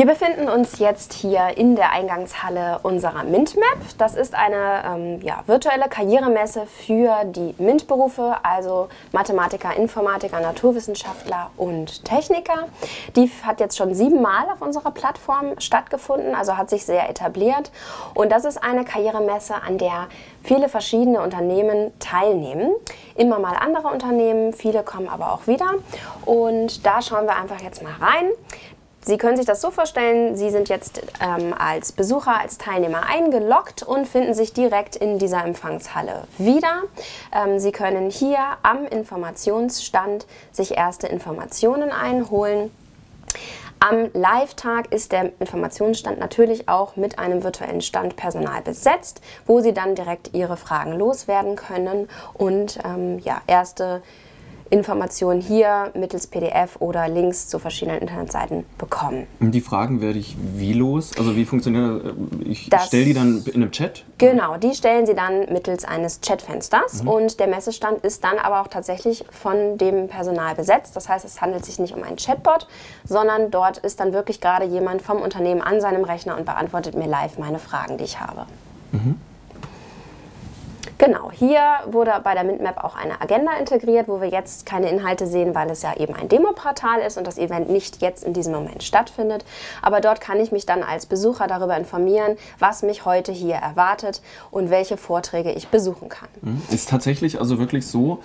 Wir 0.00 0.06
befinden 0.06 0.48
uns 0.48 0.78
jetzt 0.78 1.12
hier 1.12 1.58
in 1.58 1.76
der 1.76 1.92
Eingangshalle 1.92 2.80
unserer 2.82 3.22
MintMap. 3.22 3.76
Das 3.98 4.14
ist 4.14 4.34
eine 4.34 4.82
ähm, 4.86 5.20
ja, 5.20 5.42
virtuelle 5.44 5.90
Karrieremesse 5.90 6.64
für 6.64 7.24
die 7.26 7.54
MINT-Berufe, 7.58 8.36
also 8.42 8.88
Mathematiker, 9.12 9.76
Informatiker, 9.76 10.40
Naturwissenschaftler 10.40 11.50
und 11.58 12.02
Techniker. 12.06 12.68
Die 13.14 13.30
hat 13.42 13.60
jetzt 13.60 13.76
schon 13.76 13.92
siebenmal 13.92 14.48
auf 14.50 14.62
unserer 14.62 14.90
Plattform 14.90 15.60
stattgefunden, 15.60 16.34
also 16.34 16.56
hat 16.56 16.70
sich 16.70 16.86
sehr 16.86 17.10
etabliert. 17.10 17.70
Und 18.14 18.32
das 18.32 18.46
ist 18.46 18.56
eine 18.56 18.86
Karrieremesse, 18.86 19.56
an 19.56 19.76
der 19.76 20.08
viele 20.42 20.70
verschiedene 20.70 21.20
Unternehmen 21.20 21.92
teilnehmen. 21.98 22.72
Immer 23.16 23.38
mal 23.38 23.54
andere 23.54 23.88
Unternehmen, 23.88 24.54
viele 24.54 24.82
kommen 24.82 25.10
aber 25.10 25.30
auch 25.34 25.46
wieder. 25.46 25.74
Und 26.24 26.86
da 26.86 27.02
schauen 27.02 27.26
wir 27.26 27.36
einfach 27.36 27.60
jetzt 27.60 27.82
mal 27.82 27.92
rein. 28.00 28.30
Sie 29.02 29.16
können 29.16 29.36
sich 29.36 29.46
das 29.46 29.62
so 29.62 29.70
vorstellen, 29.70 30.36
Sie 30.36 30.50
sind 30.50 30.68
jetzt 30.68 31.00
ähm, 31.20 31.54
als 31.58 31.92
Besucher, 31.92 32.38
als 32.38 32.58
Teilnehmer 32.58 33.06
eingeloggt 33.06 33.82
und 33.82 34.06
finden 34.06 34.34
sich 34.34 34.52
direkt 34.52 34.94
in 34.94 35.18
dieser 35.18 35.42
Empfangshalle 35.44 36.24
wieder. 36.36 36.82
Ähm, 37.34 37.58
Sie 37.58 37.72
können 37.72 38.10
hier 38.10 38.38
am 38.62 38.86
Informationsstand 38.86 40.26
sich 40.52 40.76
erste 40.76 41.06
Informationen 41.06 41.92
einholen. 41.92 42.70
Am 43.82 44.10
Live-Tag 44.12 44.92
ist 44.92 45.12
der 45.12 45.32
Informationsstand 45.40 46.18
natürlich 46.18 46.68
auch 46.68 46.96
mit 46.96 47.18
einem 47.18 47.42
virtuellen 47.42 47.80
Standpersonal 47.80 48.60
besetzt, 48.60 49.22
wo 49.46 49.60
Sie 49.60 49.72
dann 49.72 49.94
direkt 49.94 50.34
Ihre 50.34 50.58
Fragen 50.58 50.92
loswerden 50.92 51.56
können 51.56 52.10
und 52.34 52.78
ähm, 52.84 53.18
ja, 53.20 53.40
erste 53.46 53.84
Informationen 53.84 54.29
hier 55.40 55.90
mittels 55.94 56.26
PDF 56.26 56.76
oder 56.80 57.08
Links 57.08 57.48
zu 57.48 57.58
verschiedenen 57.58 58.00
Internetseiten 58.00 58.64
bekommen. 58.78 59.26
Die 59.40 59.60
Fragen 59.60 60.00
werde 60.00 60.18
ich 60.18 60.36
wie 60.54 60.72
los? 60.72 61.12
Also 61.18 61.36
wie 61.36 61.44
funktioniert 61.44 62.04
das? 62.04 62.12
Ich 62.44 62.70
stelle 62.86 63.04
die 63.04 63.14
dann 63.14 63.42
in 63.46 63.62
einem 63.62 63.72
Chat? 63.72 64.04
Genau, 64.18 64.56
die 64.56 64.74
stellen 64.74 65.06
Sie 65.06 65.14
dann 65.14 65.52
mittels 65.52 65.84
eines 65.84 66.20
Chatfensters 66.20 67.02
mhm. 67.02 67.08
und 67.08 67.40
der 67.40 67.48
Messestand 67.48 68.04
ist 68.04 68.22
dann 68.24 68.38
aber 68.38 68.60
auch 68.60 68.68
tatsächlich 68.68 69.24
von 69.30 69.78
dem 69.78 70.08
Personal 70.08 70.54
besetzt. 70.54 70.94
Das 70.96 71.08
heißt, 71.08 71.24
es 71.24 71.40
handelt 71.40 71.64
sich 71.64 71.78
nicht 71.78 71.94
um 71.94 72.02
einen 72.02 72.16
Chatbot, 72.16 72.68
sondern 73.04 73.50
dort 73.50 73.78
ist 73.78 74.00
dann 74.00 74.12
wirklich 74.12 74.40
gerade 74.40 74.66
jemand 74.66 75.02
vom 75.02 75.20
Unternehmen 75.20 75.62
an 75.62 75.80
seinem 75.80 76.04
Rechner 76.04 76.36
und 76.36 76.44
beantwortet 76.44 76.94
mir 76.94 77.06
live 77.06 77.38
meine 77.38 77.58
Fragen, 77.58 77.98
die 77.98 78.04
ich 78.04 78.20
habe. 78.20 78.46
Mhm. 78.92 79.16
Genau, 81.00 81.30
hier 81.32 81.62
wurde 81.86 82.12
bei 82.22 82.34
der 82.34 82.44
MintMap 82.44 82.84
auch 82.84 82.94
eine 82.94 83.22
Agenda 83.22 83.52
integriert, 83.58 84.06
wo 84.06 84.20
wir 84.20 84.28
jetzt 84.28 84.66
keine 84.66 84.90
Inhalte 84.90 85.26
sehen, 85.26 85.54
weil 85.54 85.70
es 85.70 85.80
ja 85.80 85.96
eben 85.96 86.14
ein 86.14 86.28
Demoportal 86.28 87.00
ist 87.00 87.16
und 87.16 87.26
das 87.26 87.38
Event 87.38 87.70
nicht 87.70 88.02
jetzt 88.02 88.22
in 88.22 88.34
diesem 88.34 88.52
Moment 88.52 88.82
stattfindet. 88.82 89.46
Aber 89.80 90.02
dort 90.02 90.20
kann 90.20 90.38
ich 90.40 90.52
mich 90.52 90.66
dann 90.66 90.82
als 90.82 91.06
Besucher 91.06 91.46
darüber 91.46 91.74
informieren, 91.74 92.36
was 92.58 92.82
mich 92.82 93.06
heute 93.06 93.32
hier 93.32 93.54
erwartet 93.54 94.20
und 94.50 94.68
welche 94.68 94.98
Vorträge 94.98 95.52
ich 95.52 95.68
besuchen 95.68 96.10
kann. 96.10 96.28
Mhm. 96.42 96.60
Ist 96.70 96.90
tatsächlich 96.90 97.38
also 97.40 97.58
wirklich 97.58 97.86
so, 97.86 98.22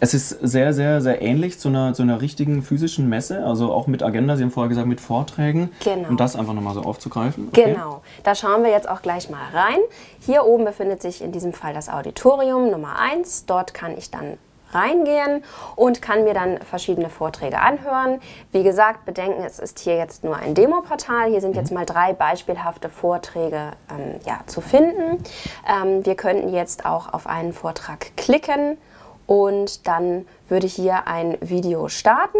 es 0.00 0.14
ist 0.14 0.28
sehr, 0.28 0.72
sehr, 0.72 1.00
sehr 1.00 1.22
ähnlich 1.22 1.58
zu 1.58 1.68
einer, 1.68 1.94
zu 1.94 2.02
einer 2.02 2.20
richtigen 2.20 2.62
physischen 2.62 3.08
Messe, 3.08 3.44
also 3.44 3.72
auch 3.72 3.86
mit 3.86 4.02
Agenda, 4.02 4.36
Sie 4.36 4.42
haben 4.42 4.50
vorher 4.50 4.68
gesagt, 4.68 4.86
mit 4.86 5.00
Vorträgen. 5.00 5.70
Genau. 5.84 6.08
Und 6.08 6.20
das 6.20 6.36
einfach 6.36 6.54
nochmal 6.54 6.74
so 6.74 6.82
aufzugreifen. 6.82 7.48
Okay. 7.48 7.72
Genau, 7.72 8.02
da 8.22 8.34
schauen 8.34 8.62
wir 8.62 8.70
jetzt 8.70 8.88
auch 8.88 9.02
gleich 9.02 9.30
mal 9.30 9.42
rein. 9.52 9.78
Hier 10.20 10.44
oben 10.44 10.64
befindet 10.64 11.02
sich 11.02 11.22
in 11.22 11.32
diesem 11.32 11.52
Fall 11.52 11.74
das 11.74 11.88
Auditorium 11.88 12.70
Nummer 12.70 12.98
1. 12.98 13.46
Dort 13.46 13.74
kann 13.74 13.96
ich 13.96 14.10
dann 14.10 14.38
reingehen 14.72 15.42
und 15.76 16.02
kann 16.02 16.24
mir 16.24 16.34
dann 16.34 16.58
verschiedene 16.58 17.10
Vorträge 17.10 17.60
anhören. 17.60 18.20
Wie 18.52 18.62
gesagt, 18.62 19.04
bedenken, 19.04 19.42
es 19.44 19.58
ist 19.58 19.78
hier 19.78 19.96
jetzt 19.96 20.24
nur 20.24 20.36
ein 20.36 20.54
Demoportal. 20.54 21.30
Hier 21.30 21.40
sind 21.40 21.56
jetzt 21.56 21.70
mhm. 21.70 21.78
mal 21.78 21.86
drei 21.86 22.12
beispielhafte 22.12 22.88
Vorträge 22.88 23.72
ähm, 23.90 24.20
ja, 24.26 24.40
zu 24.46 24.60
finden. 24.60 25.22
Ähm, 25.66 26.04
wir 26.04 26.14
könnten 26.14 26.52
jetzt 26.52 26.84
auch 26.84 27.12
auf 27.12 27.26
einen 27.26 27.52
Vortrag 27.52 28.16
klicken 28.16 28.78
und 29.28 29.86
dann 29.86 30.26
würde 30.48 30.66
ich 30.66 30.74
hier 30.74 31.06
ein 31.06 31.36
Video 31.40 31.88
starten. 31.88 32.38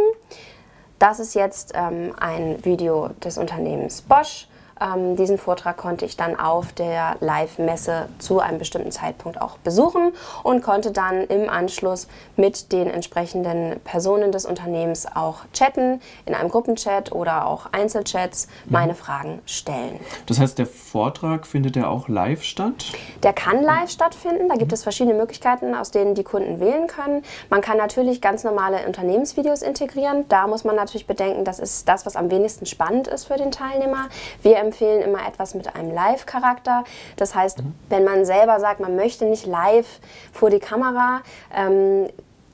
Das 0.98 1.20
ist 1.20 1.34
jetzt 1.34 1.72
ähm, 1.76 2.12
ein 2.18 2.64
Video 2.64 3.10
des 3.22 3.38
Unternehmens 3.38 4.02
Bosch. 4.02 4.47
Ähm, 4.80 5.16
diesen 5.16 5.38
Vortrag 5.38 5.76
konnte 5.76 6.04
ich 6.04 6.16
dann 6.16 6.38
auf 6.38 6.72
der 6.72 7.16
Live-Messe 7.20 8.08
zu 8.18 8.40
einem 8.40 8.58
bestimmten 8.58 8.90
Zeitpunkt 8.90 9.40
auch 9.40 9.58
besuchen 9.58 10.12
und 10.42 10.62
konnte 10.62 10.92
dann 10.92 11.24
im 11.24 11.48
Anschluss 11.48 12.08
mit 12.36 12.72
den 12.72 12.88
entsprechenden 12.88 13.80
Personen 13.80 14.32
des 14.32 14.46
Unternehmens 14.46 15.06
auch 15.06 15.40
chatten, 15.52 16.00
in 16.26 16.34
einem 16.34 16.48
Gruppenchat 16.48 17.12
oder 17.12 17.46
auch 17.46 17.66
Einzelchats 17.72 18.48
mhm. 18.64 18.72
meine 18.72 18.94
Fragen 18.94 19.40
stellen. 19.46 20.00
Das 20.26 20.38
heißt, 20.38 20.58
der 20.58 20.66
Vortrag 20.66 21.46
findet 21.46 21.76
ja 21.76 21.88
auch 21.88 22.08
live 22.08 22.42
statt? 22.42 22.92
Der 23.22 23.32
kann 23.32 23.62
live 23.62 23.90
stattfinden. 23.90 24.48
Da 24.48 24.56
gibt 24.56 24.72
es 24.72 24.82
verschiedene 24.82 25.14
Möglichkeiten, 25.14 25.74
aus 25.74 25.90
denen 25.90 26.14
die 26.14 26.24
Kunden 26.24 26.60
wählen 26.60 26.86
können. 26.86 27.22
Man 27.50 27.60
kann 27.60 27.76
natürlich 27.76 28.20
ganz 28.20 28.44
normale 28.44 28.86
Unternehmensvideos 28.86 29.62
integrieren. 29.62 30.24
Da 30.28 30.46
muss 30.46 30.64
man 30.64 30.76
natürlich 30.76 31.06
bedenken, 31.06 31.44
das 31.44 31.58
ist 31.58 31.88
das, 31.88 32.06
was 32.06 32.16
am 32.16 32.30
wenigsten 32.30 32.66
spannend 32.66 33.08
ist 33.08 33.24
für 33.24 33.36
den 33.36 33.50
Teilnehmer. 33.50 34.08
Wir 34.42 34.56
empfehlen 34.68 35.02
immer 35.02 35.26
etwas 35.26 35.54
mit 35.54 35.74
einem 35.74 35.92
Live-Charakter. 35.92 36.84
Das 37.16 37.34
heißt, 37.34 37.62
mhm. 37.62 37.74
wenn 37.88 38.04
man 38.04 38.24
selber 38.24 38.60
sagt, 38.60 38.80
man 38.80 38.96
möchte 38.96 39.24
nicht 39.24 39.46
live 39.46 40.00
vor 40.32 40.50
die 40.50 40.60
Kamera, 40.60 41.22
ähm, 41.54 42.08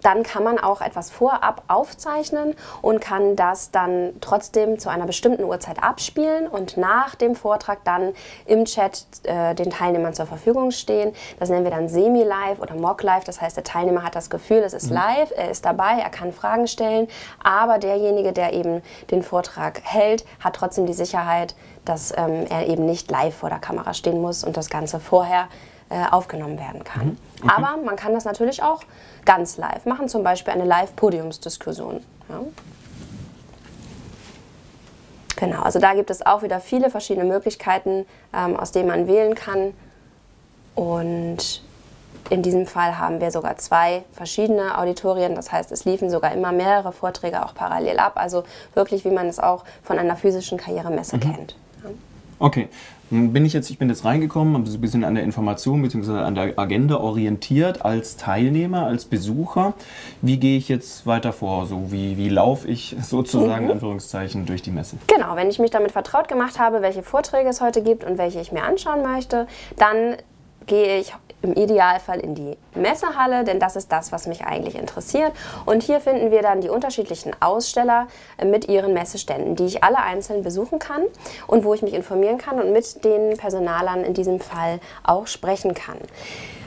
dann 0.05 0.23
kann 0.23 0.45
man 0.45 0.59
auch 0.59 0.83
etwas 0.83 1.11
vorab 1.11 1.63
aufzeichnen 1.67 2.55
und 2.83 3.01
kann 3.01 3.37
das 3.37 3.71
dann 3.71 4.13
trotzdem 4.21 4.79
zu 4.79 4.91
einer 4.91 5.07
bestimmten 5.07 5.45
Uhrzeit 5.45 5.83
abspielen 5.83 6.47
und 6.47 6.77
nach 6.77 7.15
dem 7.15 7.35
Vortrag 7.35 7.83
dann 7.85 8.13
im 8.45 8.67
Chat 8.67 9.07
äh, 9.23 9.55
den 9.55 9.71
Teilnehmern 9.71 10.13
zur 10.13 10.27
Verfügung 10.27 10.71
stehen. 10.73 11.15
Das 11.39 11.49
nennen 11.49 11.65
wir 11.65 11.71
dann 11.71 11.89
Semi-Live 11.89 12.61
oder 12.61 12.75
Mock-Live. 12.75 13.25
Das 13.25 13.41
heißt, 13.41 13.57
der 13.57 13.65
Teilnehmer 13.65 14.03
hat 14.03 14.15
das 14.15 14.29
Gefühl, 14.29 14.59
es 14.59 14.75
ist 14.75 14.91
mhm. 14.91 14.97
live, 14.97 15.33
er 15.35 15.51
ist 15.51 15.65
dabei, 15.65 15.99
er 15.99 16.11
kann 16.11 16.33
Fragen 16.33 16.67
stellen, 16.67 17.09
aber 17.43 17.79
derjenige, 17.79 18.35
der 18.35 18.53
eben 18.53 18.83
den 19.11 19.23
Vortrag 19.23 19.81
hält, 19.85 20.27
hat 20.39 20.57
trotzdem 20.57 20.85
die 20.85 20.93
Sicherheit, 20.93 21.55
dass 21.87 22.13
ähm, 22.17 22.47
er 22.51 22.67
eben 22.67 22.85
nicht 22.85 23.11
live 23.11 23.35
vor 23.35 23.49
der 23.49 23.59
Kamera 23.59 23.95
stehen 23.95 24.21
muss 24.21 24.45
und 24.45 24.57
das 24.59 24.69
Ganze 24.69 25.01
vorher 25.01 25.49
äh, 25.95 26.07
aufgenommen 26.11 26.59
werden 26.59 26.83
kann. 26.83 27.07
Mhm. 27.07 27.17
Okay. 27.45 27.53
Aber 27.57 27.77
man 27.81 27.95
kann 27.95 28.15
das 28.15 28.25
natürlich 28.25 28.65
auch 28.65 28.81
ganz 29.25 29.57
live 29.59 29.87
machen, 29.87 30.09
zum 30.09 30.25
Beispiel 30.25 30.53
eine 30.53 30.65
Live-Podiumsdiskussion. 30.65 32.03
Ja. 32.29 32.41
Genau, 35.37 35.63
also 35.63 35.79
da 35.79 35.95
gibt 35.95 36.11
es 36.11 36.27
auch 36.27 36.43
wieder 36.43 36.59
viele 36.59 36.91
verschiedene 36.91 37.25
Möglichkeiten, 37.25 38.07
ähm, 38.35 38.57
aus 38.57 38.73
denen 38.73 38.89
man 38.89 39.07
wählen 39.07 39.37
kann. 39.37 39.73
Und 40.75 41.63
in 42.29 42.43
diesem 42.43 42.67
Fall 42.67 42.99
haben 42.99 43.21
wir 43.21 43.31
sogar 43.31 43.57
zwei 43.59 44.03
verschiedene 44.13 44.77
Auditorien. 44.77 45.37
Das 45.37 45.53
heißt, 45.53 45.71
es 45.71 45.85
liefen 45.85 46.11
sogar 46.11 46.33
immer 46.33 46.51
mehrere 46.51 46.91
Vorträge 46.91 47.45
auch 47.45 47.55
parallel 47.55 48.01
ab. 48.01 48.15
Also 48.17 48.43
wirklich, 48.75 49.05
wie 49.05 49.11
man 49.11 49.29
es 49.29 49.39
auch 49.39 49.63
von 49.85 49.99
einer 50.01 50.17
physischen 50.17 50.59
Karrieremesse 50.59 51.17
mhm. 51.17 51.21
kennt. 51.21 51.57
Okay, 52.41 52.69
bin 53.11 53.45
ich 53.45 53.53
jetzt, 53.53 53.71
ich 53.71 53.79
bin 53.79 53.89
jetzt 53.89 54.05
reingekommen, 54.05 54.57
ein 54.57 54.81
bisschen 54.81 55.05
an 55.05 55.15
der 55.15 55.25
Information 55.25 55.83
bzw. 55.83 56.13
an 56.13 56.35
der 56.35 56.59
Agenda 56.59 56.97
orientiert 56.97 57.85
als 57.85 58.17
Teilnehmer, 58.17 58.87
als 58.87 59.05
Besucher. 59.05 59.75
Wie 60.23 60.39
gehe 60.39 60.57
ich 60.59 60.69
jetzt 60.69 61.07
weiter 61.07 61.33
vor? 61.33 61.67
So 61.67 61.93
wie, 61.93 62.17
wie 62.17 62.29
laufe 62.29 62.69
ich 62.69 62.97
sozusagen 63.03 63.67
mhm. 63.67 63.73
Anführungszeichen 63.73 64.47
durch 64.47 64.63
die 64.63 64.71
Messe? 64.71 64.97
Genau, 65.07 65.37
wenn 65.37 65.49
ich 65.49 65.59
mich 65.59 65.71
damit 65.71 65.93
vertraut 65.93 66.29
gemacht 66.29 66.59
habe, 66.59 66.83
welche 66.83 67.03
Vorträge 67.03 67.49
es 67.49 67.61
heute 67.61 67.83
gibt 67.83 68.05
und 68.05 68.19
welche 68.19 68.41
ich 68.41 68.53
mir 68.53 68.65
anschauen 68.65 69.03
möchte, 69.03 69.47
dann 69.77 70.17
gehe 70.67 70.99
ich 70.99 71.15
im 71.45 71.53
Idealfall 71.53 72.21
in 72.21 72.35
die 72.35 72.57
Messehalle, 72.75 73.45
denn 73.45 73.61
das 73.61 73.77
ist 73.77 73.93
das, 73.93 74.11
was 74.13 74.27
mich 74.27 74.45
eigentlich 74.45 74.77
interessiert. 74.77 75.33
Und 75.67 75.83
hier 75.83 76.01
finden 76.01 76.31
wir 76.31 76.43
dann 76.43 76.63
die 76.63 76.71
unterschiedlichen 76.71 77.33
Aussteller 77.41 78.09
äh, 78.39 78.47
mit 78.47 78.69
ihren 78.69 78.95
Messeständen, 78.95 79.55
die 79.55 79.67
ich 79.67 79.85
alle 79.85 79.99
einzeln 79.99 80.43
besuchen 80.43 80.79
kann 80.79 81.03
und 81.47 81.65
wo 81.65 81.75
ich 81.75 81.83
mich 81.83 81.95
informieren 81.95 82.39
kann 82.39 82.61
und 82.61 82.73
mit 82.73 83.05
den 83.05 83.37
Personalern 83.37 84.05
in 84.05 84.15
diesem 84.15 84.41
Fall 84.41 84.81
auch 85.05 85.27
sprechen 85.27 85.75
kann. 85.75 85.99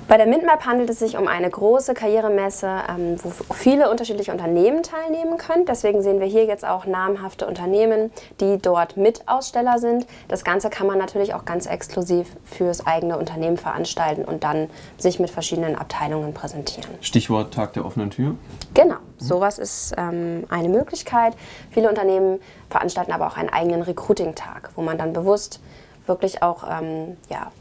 Bei 0.07 0.15
der 0.15 0.25
MintMap 0.25 0.65
handelt 0.65 0.89
es 0.89 0.99
sich 0.99 1.17
um 1.17 1.27
eine 1.27 1.49
große 1.49 1.93
Karrieremesse, 1.93 2.69
ähm, 2.89 3.17
wo 3.21 3.53
viele 3.53 3.91
unterschiedliche 3.91 4.31
Unternehmen 4.31 4.81
teilnehmen 4.81 5.37
können. 5.37 5.65
Deswegen 5.65 6.01
sehen 6.01 6.21
wir 6.21 6.27
hier 6.27 6.45
jetzt 6.45 6.65
auch 6.65 6.85
namhafte 6.85 7.45
Unternehmen, 7.45 8.09
die 8.39 8.57
dort 8.57 8.95
Mitaussteller 8.95 9.79
sind. 9.79 10.07
Das 10.29 10.45
Ganze 10.45 10.69
kann 10.69 10.87
man 10.87 10.97
natürlich 10.97 11.33
auch 11.33 11.43
ganz 11.43 11.65
exklusiv 11.65 12.27
fürs 12.45 12.87
eigene 12.87 13.17
Unternehmen 13.17 13.57
veranstalten 13.57 14.23
und 14.23 14.45
dann 14.45 14.69
sich 14.97 15.19
mit 15.19 15.29
verschiedenen 15.29 15.75
Abteilungen 15.75 16.33
präsentieren. 16.33 16.89
Stichwort 17.01 17.53
Tag 17.53 17.73
der 17.73 17.83
offenen 17.83 18.09
Tür? 18.09 18.35
Genau, 18.73 18.95
sowas 19.17 19.59
ist 19.59 19.93
ähm, 19.97 20.45
eine 20.47 20.69
Möglichkeit. 20.69 21.33
Viele 21.69 21.89
Unternehmen 21.89 22.39
veranstalten 22.69 23.11
aber 23.11 23.27
auch 23.27 23.35
einen 23.35 23.49
eigenen 23.49 23.81
Recruiting-Tag, 23.81 24.69
wo 24.77 24.83
man 24.83 24.97
dann 24.97 25.11
bewusst 25.11 25.59
wirklich 26.05 26.41
auch 26.43 26.63
ähm, 26.63 27.17
ja, 27.29 27.51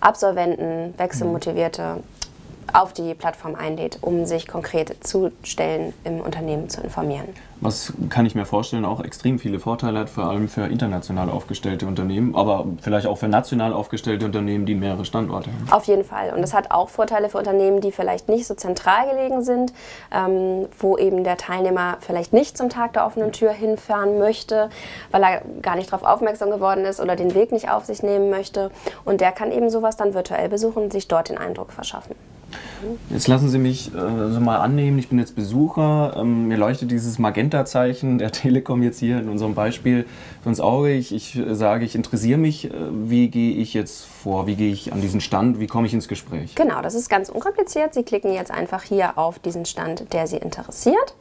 Absolventen, 0.00 0.94
Wechselmotivierte 0.96 2.02
auf 2.72 2.92
die 2.92 3.14
Plattform 3.14 3.54
einlädt, 3.54 3.98
um 4.02 4.26
sich 4.26 4.46
konkret 4.46 5.04
zu 5.06 5.32
Stellen 5.42 5.92
im 6.04 6.20
Unternehmen 6.20 6.68
zu 6.68 6.80
informieren. 6.80 7.28
Was 7.60 7.94
kann 8.10 8.26
ich 8.26 8.34
mir 8.34 8.44
vorstellen, 8.44 8.84
auch 8.84 9.02
extrem 9.02 9.38
viele 9.38 9.58
Vorteile 9.58 10.00
hat, 10.00 10.10
vor 10.10 10.24
allem 10.24 10.48
für 10.48 10.66
international 10.66 11.30
aufgestellte 11.30 11.86
Unternehmen, 11.86 12.34
aber 12.34 12.66
vielleicht 12.82 13.06
auch 13.06 13.16
für 13.16 13.28
national 13.28 13.72
aufgestellte 13.72 14.26
Unternehmen, 14.26 14.66
die 14.66 14.74
mehrere 14.74 15.06
Standorte 15.06 15.50
haben. 15.50 15.72
Auf 15.72 15.84
jeden 15.84 16.04
Fall. 16.04 16.34
Und 16.34 16.42
es 16.42 16.52
hat 16.52 16.70
auch 16.70 16.90
Vorteile 16.90 17.30
für 17.30 17.38
Unternehmen, 17.38 17.80
die 17.80 17.92
vielleicht 17.92 18.28
nicht 18.28 18.46
so 18.46 18.54
zentral 18.54 19.08
gelegen 19.08 19.42
sind, 19.42 19.72
ähm, 20.12 20.66
wo 20.78 20.98
eben 20.98 21.24
der 21.24 21.38
Teilnehmer 21.38 21.96
vielleicht 22.00 22.34
nicht 22.34 22.58
zum 22.58 22.68
Tag 22.68 22.92
der 22.92 23.06
offenen 23.06 23.32
Tür 23.32 23.52
hinfahren 23.52 24.18
möchte, 24.18 24.68
weil 25.10 25.22
er 25.22 25.42
gar 25.62 25.76
nicht 25.76 25.90
darauf 25.90 26.06
aufmerksam 26.06 26.50
geworden 26.50 26.84
ist 26.84 27.00
oder 27.00 27.16
den 27.16 27.34
Weg 27.34 27.52
nicht 27.52 27.70
auf 27.70 27.86
sich 27.86 28.02
nehmen 28.02 28.28
möchte. 28.28 28.70
Und 29.06 29.22
der 29.22 29.32
kann 29.32 29.50
eben 29.50 29.70
sowas 29.70 29.96
dann 29.96 30.12
virtuell 30.12 30.50
besuchen 30.50 30.84
und 30.84 30.92
sich 30.92 31.08
dort 31.08 31.30
den 31.30 31.38
Eindruck 31.38 31.72
verschaffen. 31.72 32.14
Jetzt 33.10 33.26
lassen 33.26 33.48
Sie 33.48 33.58
mich 33.58 33.92
äh, 33.94 34.30
so 34.30 34.40
mal 34.40 34.58
annehmen, 34.58 34.98
ich 34.98 35.08
bin 35.08 35.18
jetzt 35.18 35.34
Besucher, 35.34 36.14
ähm, 36.16 36.48
mir 36.48 36.56
leuchtet 36.56 36.90
dieses 36.90 37.18
Magenta-Zeichen 37.18 38.18
der 38.18 38.30
Telekom 38.32 38.82
jetzt 38.82 38.98
hier 38.98 39.18
in 39.18 39.28
unserem 39.28 39.54
Beispiel 39.54 40.06
ins 40.44 40.60
Auge. 40.60 40.92
Ich, 40.92 41.12
ich 41.12 41.36
äh, 41.36 41.54
sage, 41.54 41.84
ich 41.84 41.94
interessiere 41.94 42.38
mich, 42.38 42.66
äh, 42.66 42.72
wie 42.90 43.28
gehe 43.28 43.54
ich 43.54 43.74
jetzt 43.74 44.04
vor, 44.04 44.46
wie 44.46 44.56
gehe 44.56 44.72
ich 44.72 44.92
an 44.92 45.00
diesen 45.00 45.20
Stand, 45.20 45.58
wie 45.58 45.66
komme 45.66 45.86
ich 45.86 45.94
ins 45.94 46.08
Gespräch? 46.08 46.54
Genau, 46.54 46.82
das 46.82 46.94
ist 46.94 47.08
ganz 47.08 47.28
unkompliziert. 47.28 47.94
Sie 47.94 48.02
klicken 48.02 48.32
jetzt 48.32 48.50
einfach 48.50 48.82
hier 48.82 49.18
auf 49.18 49.38
diesen 49.38 49.64
Stand, 49.64 50.12
der 50.12 50.26
Sie 50.26 50.36
interessiert. 50.36 51.14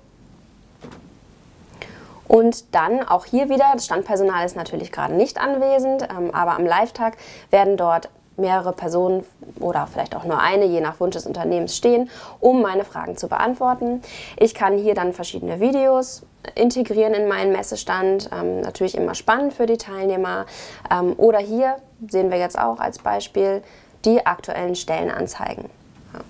Und 2.28 2.74
dann 2.74 3.04
auch 3.04 3.26
hier 3.26 3.50
wieder, 3.50 3.66
das 3.74 3.86
Standpersonal 3.86 4.46
ist 4.46 4.56
natürlich 4.56 4.92
gerade 4.92 5.14
nicht 5.14 5.40
anwesend, 5.40 6.04
ähm, 6.04 6.32
aber 6.34 6.56
am 6.56 6.66
Live-Tag 6.66 7.18
werden 7.52 7.78
dort 7.78 8.10
mehrere 8.38 8.74
Personen 8.74 9.24
oder 9.60 9.88
vielleicht 9.88 10.16
auch 10.16 10.26
nur 10.26 10.40
eine, 10.40 10.66
je 10.66 10.82
nach 10.82 11.00
Wunsch 11.00 11.16
des 11.16 11.26
Unternehmens 11.26 11.76
stehen, 11.76 12.10
um 12.40 12.62
meine 12.62 12.84
Fragen 12.84 13.18
zu 13.18 13.28
beantworten. 13.28 14.02
Ich 14.38 14.54
kann 14.54 14.78
hier 14.78 14.94
dann 14.94 15.14
verschiedene 15.14 15.60
Videos 15.60 16.24
integrieren 16.54 17.14
in 17.14 17.28
meinen 17.28 17.52
Messestand, 17.52 18.30
ähm, 18.32 18.62
natürlich 18.62 18.96
immer 18.96 19.16
spannend 19.16 19.54
für 19.54 19.66
die 19.66 19.78
Teilnehmer. 19.78 20.46
Ähm, 20.92 21.14
oder 21.18 21.40
hier 21.40 21.78
sehen 22.08 22.30
wir 22.30 22.38
jetzt 22.38 22.60
auch 22.60 22.80
als 22.80 23.00
Beispiel 23.00 23.64
die 24.04 24.26
aktuellen 24.26 24.76
Stellenanzeigen. 24.76 25.70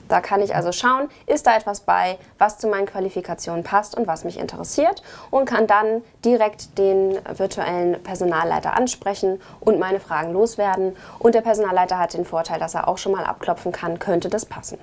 Da 0.08 0.22
kann 0.22 0.42
ich 0.42 0.56
also 0.56 0.72
schauen, 0.72 1.10
ist 1.25 1.48
da 1.48 1.56
etwas 1.56 1.82
bei, 1.82 2.18
was 2.38 2.58
zu 2.58 2.68
meinen 2.68 2.86
Qualifikationen 2.86 3.63
passt 3.63 3.96
und 3.96 4.08
was 4.08 4.24
mich 4.24 4.39
interessiert 4.39 5.01
und 5.32 5.46
kann 5.46 5.68
dann 5.68 6.01
direkt 6.24 6.77
den 6.77 7.18
virtuellen 7.38 8.01
Personalleiter 8.04 8.74
ansprechen 8.74 9.42
und 9.60 9.80
meine 9.80 10.00
Fragen 10.00 10.34
loswerden. 10.34 10.96
Und 11.20 11.36
der 11.36 11.42
Personalleiter 11.42 11.98
hat 12.00 12.13
den 12.13 12.25
Vorteil, 12.25 12.60
dass 12.60 12.75
er 12.75 12.88
auch 12.88 12.98
schon 12.98 13.12
mal 13.12 13.25
abklopfen 13.25 13.72
kann, 13.72 14.00
könnte 14.00 14.30
das 14.30 14.46
passen. 14.46 14.77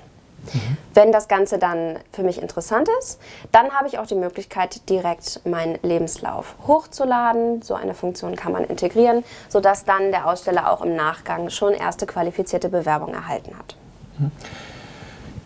Mhm. 0.52 0.76
Wenn 0.94 1.12
das 1.12 1.28
Ganze 1.28 1.58
dann 1.58 1.98
für 2.12 2.22
mich 2.22 2.40
interessant 2.40 2.88
ist, 2.98 3.20
dann 3.52 3.70
habe 3.70 3.88
ich 3.88 3.98
auch 3.98 4.06
die 4.06 4.14
Möglichkeit, 4.14 4.88
direkt 4.88 5.44
meinen 5.46 5.78
Lebenslauf 5.82 6.56
hochzuladen. 6.66 7.62
So 7.62 7.74
eine 7.74 7.94
Funktion 7.94 8.36
kann 8.36 8.52
man 8.52 8.64
integrieren, 8.64 9.24
sodass 9.48 9.84
dann 9.84 10.10
der 10.10 10.26
Aussteller 10.26 10.70
auch 10.70 10.82
im 10.82 10.96
Nachgang 10.96 11.50
schon 11.50 11.72
erste 11.72 12.06
qualifizierte 12.06 12.68
Bewerbung 12.68 13.14
erhalten 13.14 13.56
hat. 13.56 13.76
Mhm. 14.18 14.32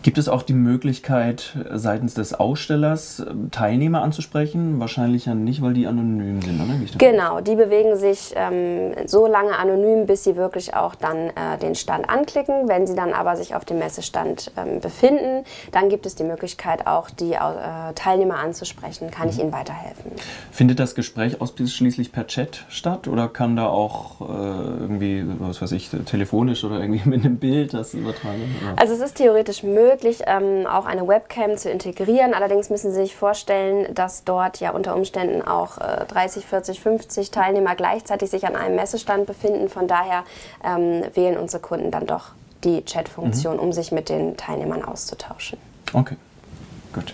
Gibt 0.07 0.17
es 0.17 0.29
auch 0.29 0.43
die 0.43 0.53
Möglichkeit, 0.53 1.57
seitens 1.69 2.13
des 2.13 2.33
Ausstellers 2.33 3.19
ähm, 3.19 3.51
Teilnehmer 3.51 4.03
anzusprechen? 4.03 4.79
Wahrscheinlich 4.79 5.25
ja 5.25 5.35
nicht, 5.35 5.61
weil 5.61 5.73
die 5.73 5.85
anonym 5.85 6.41
sind, 6.41 6.61
oder? 6.61 6.75
Genau, 6.97 7.41
die 7.41 7.55
bewegen 7.57 7.97
sich 7.97 8.31
ähm, 8.37 8.93
so 9.05 9.27
lange 9.27 9.59
anonym, 9.59 10.05
bis 10.05 10.23
sie 10.23 10.37
wirklich 10.37 10.73
auch 10.75 10.95
dann 10.95 11.31
äh, 11.31 11.57
den 11.61 11.75
Stand 11.75 12.09
anklicken. 12.09 12.69
Wenn 12.69 12.87
sie 12.87 12.95
dann 12.95 13.11
aber 13.11 13.35
sich 13.35 13.53
auf 13.53 13.65
dem 13.65 13.79
Messestand 13.79 14.53
ähm, 14.55 14.79
befinden, 14.79 15.43
dann 15.73 15.89
gibt 15.89 16.05
es 16.05 16.15
die 16.15 16.23
Möglichkeit, 16.23 16.87
auch 16.87 17.09
die 17.09 17.33
äh, 17.33 17.93
Teilnehmer 17.93 18.39
anzusprechen. 18.39 19.11
Kann 19.11 19.27
mhm. 19.27 19.33
ich 19.33 19.39
ihnen 19.41 19.51
weiterhelfen? 19.51 20.13
Findet 20.53 20.79
das 20.79 20.95
Gespräch 20.95 21.41
ausschließlich 21.41 22.13
per 22.13 22.27
Chat 22.27 22.63
statt 22.69 23.09
oder 23.09 23.27
kann 23.27 23.57
da 23.57 23.67
auch 23.67 24.21
äh, 24.21 24.23
irgendwie, 24.23 25.25
was 25.39 25.61
weiß 25.61 25.73
ich, 25.73 25.89
telefonisch 26.05 26.63
oder 26.63 26.79
irgendwie 26.79 27.01
mit 27.09 27.25
einem 27.25 27.39
Bild 27.39 27.73
das 27.73 27.93
übertragen? 27.93 28.55
Oder? 28.63 28.81
Also 28.81 28.93
es 28.93 29.01
ist 29.01 29.17
theoretisch 29.17 29.63
möglich 29.63 29.96
möglich, 29.97 30.23
ähm, 30.27 30.65
auch 30.67 30.85
eine 30.85 31.07
Webcam 31.07 31.57
zu 31.57 31.69
integrieren. 31.69 32.33
Allerdings 32.33 32.69
müssen 32.69 32.91
Sie 32.91 33.01
sich 33.01 33.15
vorstellen, 33.15 33.93
dass 33.93 34.23
dort 34.23 34.59
ja 34.59 34.71
unter 34.71 34.95
Umständen 34.95 35.41
auch 35.41 35.77
äh, 35.79 36.05
30, 36.07 36.45
40, 36.45 36.79
50 36.79 37.31
Teilnehmer 37.31 37.75
gleichzeitig 37.75 38.29
sich 38.29 38.45
an 38.45 38.55
einem 38.55 38.75
Messestand 38.75 39.25
befinden. 39.25 39.69
Von 39.69 39.87
daher 39.87 40.23
ähm, 40.63 41.03
wählen 41.13 41.37
unsere 41.37 41.61
Kunden 41.61 41.91
dann 41.91 42.05
doch 42.05 42.31
die 42.63 42.83
Chat-Funktion, 42.83 43.55
mhm. 43.55 43.61
um 43.61 43.73
sich 43.73 43.91
mit 43.91 44.09
den 44.09 44.37
Teilnehmern 44.37 44.83
auszutauschen. 44.83 45.57
Okay, 45.93 46.17
gut. 46.93 47.13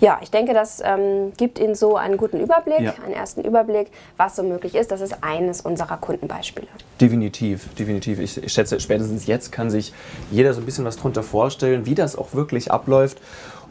Ja, 0.00 0.18
ich 0.22 0.30
denke, 0.30 0.52
das 0.52 0.82
ähm, 0.84 1.32
gibt 1.36 1.58
Ihnen 1.58 1.74
so 1.74 1.96
einen 1.96 2.16
guten 2.16 2.40
Überblick, 2.40 2.80
ja. 2.80 2.94
einen 3.04 3.14
ersten 3.14 3.42
Überblick, 3.42 3.88
was 4.16 4.36
so 4.36 4.42
möglich 4.42 4.74
ist. 4.74 4.90
Das 4.90 5.00
ist 5.00 5.22
eines 5.22 5.62
unserer 5.62 5.96
Kundenbeispiele. 5.96 6.68
Definitiv, 7.00 7.74
definitiv. 7.74 8.18
Ich, 8.18 8.42
ich 8.42 8.52
schätze, 8.52 8.78
spätestens 8.80 9.26
jetzt 9.26 9.52
kann 9.52 9.70
sich 9.70 9.92
jeder 10.30 10.52
so 10.52 10.60
ein 10.60 10.66
bisschen 10.66 10.84
was 10.84 10.96
darunter 10.96 11.22
vorstellen, 11.22 11.86
wie 11.86 11.94
das 11.94 12.16
auch 12.16 12.34
wirklich 12.34 12.70
abläuft. 12.70 13.18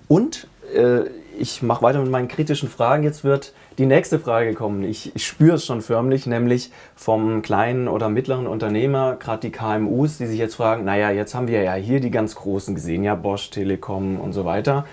Und 0.07 0.47
äh, 0.75 1.01
ich 1.37 1.61
mache 1.61 1.81
weiter 1.81 1.99
mit 1.99 2.09
meinen 2.09 2.27
kritischen 2.27 2.69
Fragen. 2.69 3.03
Jetzt 3.03 3.23
wird 3.23 3.53
die 3.77 3.85
nächste 3.85 4.19
Frage 4.19 4.53
kommen. 4.53 4.83
Ich, 4.83 5.15
ich 5.15 5.25
spüre 5.27 5.55
es 5.55 5.65
schon 5.65 5.81
förmlich, 5.81 6.25
nämlich 6.25 6.71
vom 6.95 7.41
kleinen 7.41 7.87
oder 7.87 8.09
mittleren 8.09 8.47
Unternehmer, 8.47 9.17
gerade 9.19 9.41
die 9.41 9.51
KMUs, 9.51 10.17
die 10.17 10.27
sich 10.27 10.39
jetzt 10.39 10.55
fragen, 10.55 10.85
naja, 10.85 11.11
jetzt 11.11 11.35
haben 11.35 11.47
wir 11.47 11.61
ja 11.61 11.73
hier 11.73 11.99
die 11.99 12.11
ganz 12.11 12.35
großen 12.35 12.73
gesehen, 12.75 13.03
ja, 13.03 13.15
Bosch, 13.15 13.49
Telekom 13.49 14.19
und 14.19 14.33
so 14.33 14.45
weiter. 14.45 14.85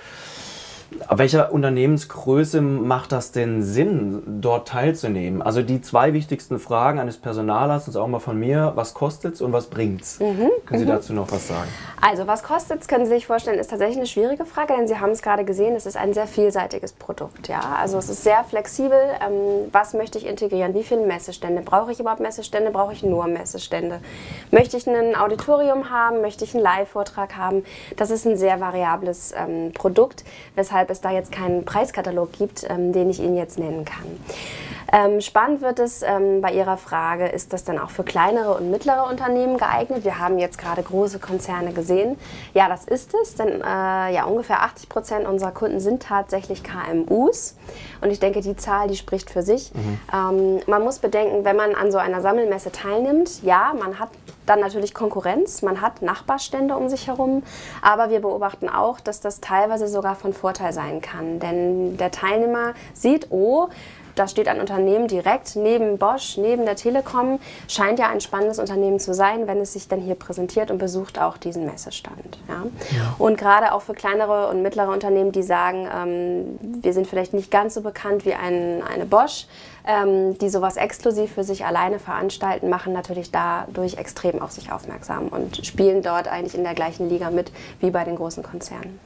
Ab 1.07 1.19
welcher 1.19 1.53
Unternehmensgröße 1.53 2.61
macht 2.61 3.13
das 3.13 3.33
denn 3.33 3.63
Sinn, 3.63 4.23
dort 4.27 4.69
teilzunehmen? 4.69 5.43
Also 5.43 5.63
die 5.63 5.81
zwei 5.81 6.13
wichtigsten 6.13 6.59
Fragen 6.59 6.99
eines 6.99 7.19
Personalers, 7.19 7.89
und 7.89 7.97
auch 7.97 8.07
mal 8.07 8.19
von 8.19 8.39
mir, 8.39 8.73
was 8.75 8.95
kostet 8.95 9.35
es 9.35 9.43
und 9.43 9.53
was 9.53 9.67
bringt 9.67 10.03
es? 10.03 10.21
Mhm. 10.21 10.51
Können 10.67 10.81
Sie 10.81 10.85
mhm. 10.85 10.91
dazu 10.91 11.13
noch 11.13 11.31
was 11.31 11.49
sagen? 11.49 11.69
Also 12.01 12.27
was 12.27 12.43
kostet 12.43 12.83
es, 12.83 12.89
können 12.89 13.07
Sie 13.07 13.13
sich 13.13 13.27
vorstellen, 13.27 13.59
ist 13.59 13.71
tatsächlich 13.71 13.97
eine 13.99 14.07
schwierige 14.07 14.45
Frage, 14.45 14.75
denn 14.77 14.89
Sie 14.89 14.99
haben 14.99 15.11
es 15.11 15.23
gerade 15.23 15.45
gesehen, 15.45 15.77
es 15.77 15.87
ist 15.87 15.97
ein 15.97 16.13
sehr 16.15 16.27
vielseitiges 16.27 16.93
Produkt. 16.93 17.49
Ja? 17.49 17.61
Also 17.81 17.99
es 17.99 18.09
ist 18.09 18.23
sehr 18.25 18.45
flexibel. 18.45 18.99
Ähm, 19.21 19.69
was 19.73 19.95
möchte 19.95 20.19
ich 20.19 20.27
integrieren? 20.27 20.75
Wie 20.75 20.83
viele 20.83 21.07
Messestände? 21.07 21.63
Brauche 21.63 21.93
ich 21.93 22.01
überhaupt 22.01 22.21
Messestände? 22.21 22.71
Brauche 22.71 22.93
ich 22.93 23.03
nur 23.03 23.27
Messestände? 23.27 24.01
Möchte 24.51 24.77
ich 24.77 24.87
ein 24.87 25.17
Auditorium 25.17 25.91
haben? 25.91 26.21
Möchte 26.21 26.45
ich 26.45 26.55
einen 26.55 26.63
Live-Vortrag 26.63 27.37
haben? 27.37 27.65
Das 27.97 28.11
ist 28.11 28.27
ein 28.27 28.37
sehr 28.37 28.61
variables 28.61 29.33
ähm, 29.37 29.73
Produkt, 29.73 30.25
weshalb 30.55 30.82
weshalb 30.83 30.91
es 30.91 31.01
da 31.01 31.11
jetzt 31.13 31.31
keinen 31.31 31.65
Preiskatalog 31.65 32.33
gibt, 32.33 32.67
ähm, 32.69 32.93
den 32.93 33.09
ich 33.09 33.21
Ihnen 33.21 33.37
jetzt 33.37 33.57
nennen 33.57 33.85
kann. 33.85 34.07
Ähm, 34.91 35.21
spannend 35.21 35.61
wird 35.61 35.79
es 35.79 36.03
ähm, 36.03 36.41
bei 36.41 36.53
Ihrer 36.53 36.77
Frage, 36.77 37.27
ist 37.27 37.53
das 37.53 37.65
dann 37.65 37.79
auch 37.79 37.91
für 37.91 38.05
kleinere 38.05 38.55
und 38.55 38.71
mittlere 38.71 39.09
Unternehmen 39.09 39.59
geeignet? 39.59 40.05
Wir 40.05 40.19
haben 40.19 40.39
jetzt 40.39 40.59
gerade 40.59 40.83
große 40.83 41.19
Konzerne 41.19 41.73
gesehen. 41.73 42.19
Ja, 42.55 42.69
das 42.69 42.85
ist 42.85 43.15
es, 43.15 43.35
denn 43.35 43.61
äh, 43.61 43.65
ja, 43.65 44.25
ungefähr 44.25 44.63
80 44.63 44.89
Prozent 44.89 45.27
unserer 45.27 45.53
Kunden 45.53 45.81
sind 45.81 46.03
tatsächlich 46.03 46.63
KMUs. 46.63 47.57
Und 48.01 48.11
ich 48.11 48.21
denke, 48.21 48.41
die 48.41 48.57
Zahl, 48.57 48.89
die 48.89 48.97
spricht 48.97 49.31
für 49.31 49.43
sich. 49.43 49.73
Mhm. 49.75 50.01
Ähm, 50.13 50.61
man 50.67 50.83
muss 50.83 50.99
bedenken, 50.99 51.45
wenn 51.45 51.57
man 51.57 51.75
an 51.75 51.93
so 51.93 51.99
einer 51.99 52.21
Sammelmesse 52.21 52.73
teilnimmt, 52.73 53.43
ja, 53.43 53.75
man 53.79 53.99
hat 53.99 54.09
dann 54.47 54.61
natürlich 54.61 54.93
Konkurrenz, 54.95 55.63
man 55.63 55.81
hat 55.81 56.03
Nachbarstände 56.03 56.77
um 56.77 56.89
sich 56.89 57.07
herum, 57.07 57.43
aber 57.81 58.11
wir 58.11 58.21
beobachten 58.21 58.69
auch, 58.69 59.01
dass 59.01 59.21
das 59.21 59.41
teilweise 59.41 59.87
sogar 59.89 60.17
von 60.17 60.33
Vorteil 60.33 60.73
sein 60.73 61.01
kann. 61.01 61.39
Denn 61.39 61.97
der 61.97 62.11
Teilnehmer 62.11 62.75
sieht, 62.93 63.29
oh, 63.31 63.69
da 64.15 64.29
steht 64.29 64.49
ein 64.49 64.61
Unternehmen 64.61 65.09
direkt 65.09 65.57
neben 65.57 65.99
Bosch, 65.99 66.37
neben 66.37 66.65
der 66.65 66.77
Telekom. 66.77 67.39
Scheint 67.69 67.99
ja 67.99 68.09
ein 68.09 68.21
spannendes 68.21 68.59
Unternehmen 68.59 69.01
zu 69.01 69.15
sein, 69.15 69.47
wenn 69.47 69.59
es 69.61 69.73
sich 69.73 69.89
dann 69.89 70.01
hier 70.01 70.15
präsentiert 70.15 70.71
und 70.71 70.79
besucht 70.79 71.21
auch 71.21 71.37
diesen 71.37 71.65
Messestand. 71.65 72.39
Ja? 72.49 72.67
ja. 72.97 73.15
Und 73.19 73.39
gerade 73.39 73.73
auch 73.73 73.83
für 73.83 73.95
kleinere 73.95 74.49
und 74.49 74.63
mittlere 74.63 74.91
Unternehmen, 74.91 75.33
die 75.33 75.43
sagen, 75.43 75.89
ähm, 75.95 76.59
wir 76.83 76.93
sind 76.93 77.07
vielleicht 77.07 77.35
nicht 77.35 77.51
ganz 77.51 77.75
so 77.75 77.81
bekannt 77.81 78.25
wie 78.25 78.35
ein, 78.35 78.83
eine 78.83 79.07
Bosch, 79.07 79.47
ähm, 79.87 80.39
die 80.39 80.49
sowas 80.49 80.77
exklusiv 80.77 81.33
für 81.33 81.45
sich 81.45 81.65
alleine 81.65 81.99
veranstalten, 81.99 82.69
machen 82.69 82.93
natürlich 82.93 83.31
dadurch 83.31 83.97
extrem 83.97 84.41
auf 84.41 84.53
sich 84.53 84.73
aufmerksam 84.73 85.29
und 85.29 85.65
spielen 85.67 86.03
dort 86.03 86.29
eigentlich 86.29 86.55
in 86.55 86.65
der 86.65 86.75
gleichen 86.75 87.09
Liga 87.09 87.31
mit 87.31 87.51
wie 87.81 87.91
bei 87.91 88.05
den 88.05 88.17
großen 88.17 88.43
Konzernen. 88.43 89.01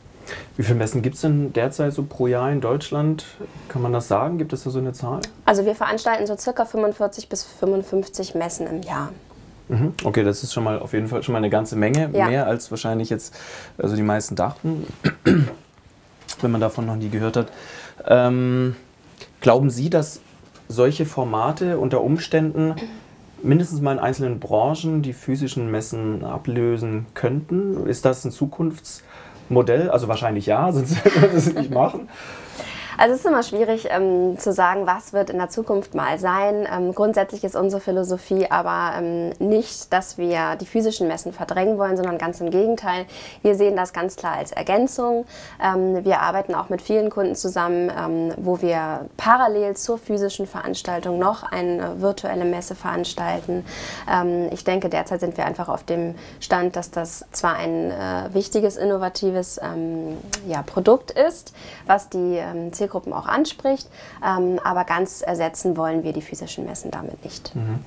Wie 0.57 0.63
viele 0.63 0.79
Messen 0.79 1.03
gibt 1.03 1.17
es 1.17 1.21
denn 1.21 1.53
derzeit 1.53 1.93
so 1.93 2.03
pro 2.03 2.27
Jahr 2.27 2.51
in 2.51 2.61
Deutschland? 2.61 3.25
Kann 3.69 3.83
man 3.83 3.93
das 3.93 4.09
sagen? 4.09 4.39
Gibt 4.39 4.53
es 4.53 4.65
da 4.65 4.71
so 4.71 4.79
eine 4.79 4.93
Zahl? 4.93 5.21
Also 5.45 5.65
wir 5.65 5.75
veranstalten 5.75 6.27
so 6.27 6.37
circa 6.37 6.65
45 6.65 7.29
bis 7.29 7.45
55 7.45 8.35
Messen 8.35 8.67
im 8.67 8.83
Jahr. 8.83 9.11
Mhm. 9.69 9.95
Okay, 10.05 10.23
das 10.23 10.43
ist 10.43 10.53
schon 10.53 10.65
mal 10.65 10.79
auf 10.79 10.93
jeden 10.93 11.09
Fall 11.09 11.23
schon 11.23 11.33
mal 11.33 11.39
eine 11.39 11.51
ganze 11.51 11.77
Menge, 11.77 12.11
ja. 12.13 12.29
mehr 12.29 12.47
als 12.47 12.71
wahrscheinlich 12.71 13.11
jetzt 13.11 13.35
also 13.79 13.97
die 13.97 14.03
meisten 14.03 14.37
dachten, 14.37 14.87
wenn 16.41 16.51
man 16.51 16.61
davon 16.61 16.87
noch 16.87 16.97
nie 16.97 17.09
gehört 17.09 17.37
hat. 17.37 17.49
Ähm, 18.07 18.77
glauben 19.41 19.71
Sie, 19.71 19.91
dass 19.91 20.21
solche 20.69 21.07
Formate 21.07 21.79
unter 21.79 22.01
Umständen 22.01 22.77
mindestens 23.43 23.81
mal 23.81 23.93
in 23.93 23.99
einzelnen 23.99 24.41
Branchen 24.41 25.03
die 25.03 25.13
physischen 25.13 25.71
Messen 25.71 26.25
ablösen 26.25 27.07
könnten? 27.15 27.87
Ist 27.87 28.05
das 28.05 28.25
ein 28.25 28.31
Zukunfts- 28.31 29.03
Modell? 29.49 29.91
Also 29.91 30.09
wahrscheinlich 30.09 30.47
ja, 30.47 30.71
sonst 30.73 31.05
würden 31.05 31.23
wir 31.23 31.29
das 31.29 31.53
nicht 31.53 31.71
machen. 31.71 32.09
Also 32.99 33.13
es 33.13 33.21
ist 33.21 33.27
immer 33.27 33.43
schwierig 33.43 33.89
ähm, 33.91 34.39
zu 34.39 34.53
sagen, 34.53 34.87
was 34.87 35.13
wird 35.13 35.29
in 35.29 35.37
der 35.37 35.51
Zukunft 35.51 35.95
mal 35.95 36.19
sein. 36.19 36.67
Ähm, 36.73 36.95
grundsätzlich 36.95 37.45
ist 37.45 37.55
unsere 37.55 37.83
Philosophie 37.83 38.51
aber 38.51 38.93
ähm, 38.97 39.33
nicht, 39.39 39.93
dass 39.93 40.17
wir 40.17 40.57
die 40.57 40.65
physischen 40.65 41.07
Messen 41.07 41.35
verdrängen 41.35 41.77
wollen, 41.77 41.97
sondern 41.97 42.17
ganz 42.17 42.41
im 42.41 42.49
Gegenteil. 42.49 43.05
Wir 43.43 43.55
sehen 43.55 43.77
das 43.77 43.93
ganz 43.93 44.17
klar 44.17 44.37
als 44.37 44.51
Ergänzung. 44.51 45.27
Ähm, 45.63 46.07
wir 46.07 46.21
arbeiten 46.21 46.55
auch 46.55 46.71
mit 46.71 46.81
vielen 46.81 47.11
Kunden 47.11 47.35
zusammen, 47.35 47.91
ähm, 47.91 48.33
wo 48.39 48.63
wir 48.63 49.07
parallel 49.19 49.77
zur 49.77 49.99
physischen 49.99 50.47
Veranstaltung 50.47 51.19
noch 51.19 51.43
eine 51.43 52.01
virtuelle 52.01 52.47
Messe 52.47 52.75
veranstalten. 52.75 53.67
Ähm, 54.11 54.49
ich 54.53 54.65
denke, 54.65 54.89
derzeit 54.89 55.21
sind 55.21 55.37
wir 55.37 55.45
einfach 55.45 55.69
auf 55.69 55.85
dem 55.85 56.15
Stand, 56.41 56.77
dass 56.77 56.91
das 56.91 57.27
zwar 57.33 57.57
ein 57.57 57.91
äh, 57.91 58.33
wichtiges, 58.33 58.77
innovatives 58.77 59.61
ja, 60.47 60.63
Produkt 60.63 61.11
ist, 61.11 61.53
was 61.87 62.09
die 62.09 62.37
ähm, 62.37 62.73
Zielgruppen 62.87 63.13
auch 63.13 63.27
anspricht. 63.27 63.89
Ähm, 64.25 64.61
aber 64.63 64.85
ganz 64.85 65.23
ersetzen 65.23 65.77
wollen 65.77 66.05
wir 66.05 66.13
die 66.13 66.23
physischen 66.23 66.65
Messen 66.65 66.91
damit 66.91 67.23
nicht. 67.25 67.55
Mhm. 67.55 67.81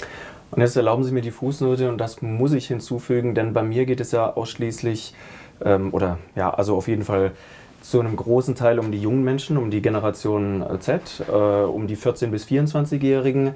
Und 0.51 0.62
jetzt 0.62 0.75
erlauben 0.75 1.03
Sie 1.03 1.12
mir 1.12 1.21
die 1.21 1.31
Fußnote 1.31 1.89
und 1.89 1.99
das 1.99 2.21
muss 2.21 2.53
ich 2.53 2.67
hinzufügen, 2.67 3.35
denn 3.35 3.53
bei 3.53 3.62
mir 3.62 3.85
geht 3.85 3.99
es 3.99 4.12
ja 4.12 4.33
ausschließlich 4.33 5.13
ähm, 5.63 5.93
oder 5.93 6.17
ja, 6.35 6.49
also 6.49 6.75
auf 6.75 6.88
jeden 6.88 7.03
Fall 7.03 7.31
zu 7.81 7.99
einem 7.99 8.15
großen 8.15 8.55
Teil 8.55 8.79
um 8.79 8.91
die 8.91 8.99
jungen 8.99 9.23
Menschen, 9.23 9.57
um 9.57 9.69
die 9.69 9.81
Generation 9.81 10.65
Z, 10.79 11.23
äh, 11.27 11.31
um 11.31 11.88
die 11.88 11.95
14- 11.95 12.27
bis 12.27 12.45
24-Jährigen 12.45 13.51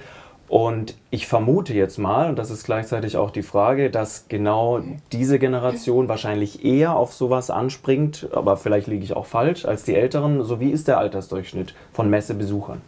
und 0.54 0.94
ich 1.10 1.26
vermute 1.26 1.74
jetzt 1.74 1.98
mal, 1.98 2.30
und 2.30 2.38
das 2.38 2.52
ist 2.52 2.63
gleichzeitig 2.63 3.18
auch 3.18 3.32
die 3.32 3.42
Frage, 3.42 3.89
dass 3.89 4.26
genau 4.28 4.82
diese 5.12 5.39
Generation 5.39 6.08
wahrscheinlich 6.08 6.63
eher 6.63 6.96
auf 6.96 7.12
sowas 7.12 7.50
anspringt, 7.50 8.28
aber 8.32 8.56
vielleicht 8.56 8.86
liege 8.86 9.04
ich 9.04 9.16
auch 9.16 9.26
falsch, 9.26 9.66
als 9.66 9.82
die 9.82 9.96
Älteren. 9.96 10.44
So 10.44 10.60
wie 10.60 10.70
ist 10.70 10.88
der 10.88 11.00
Altersdurchschnitt 11.00 11.74
von 11.92 12.08
Messebesuchern? 12.08 12.84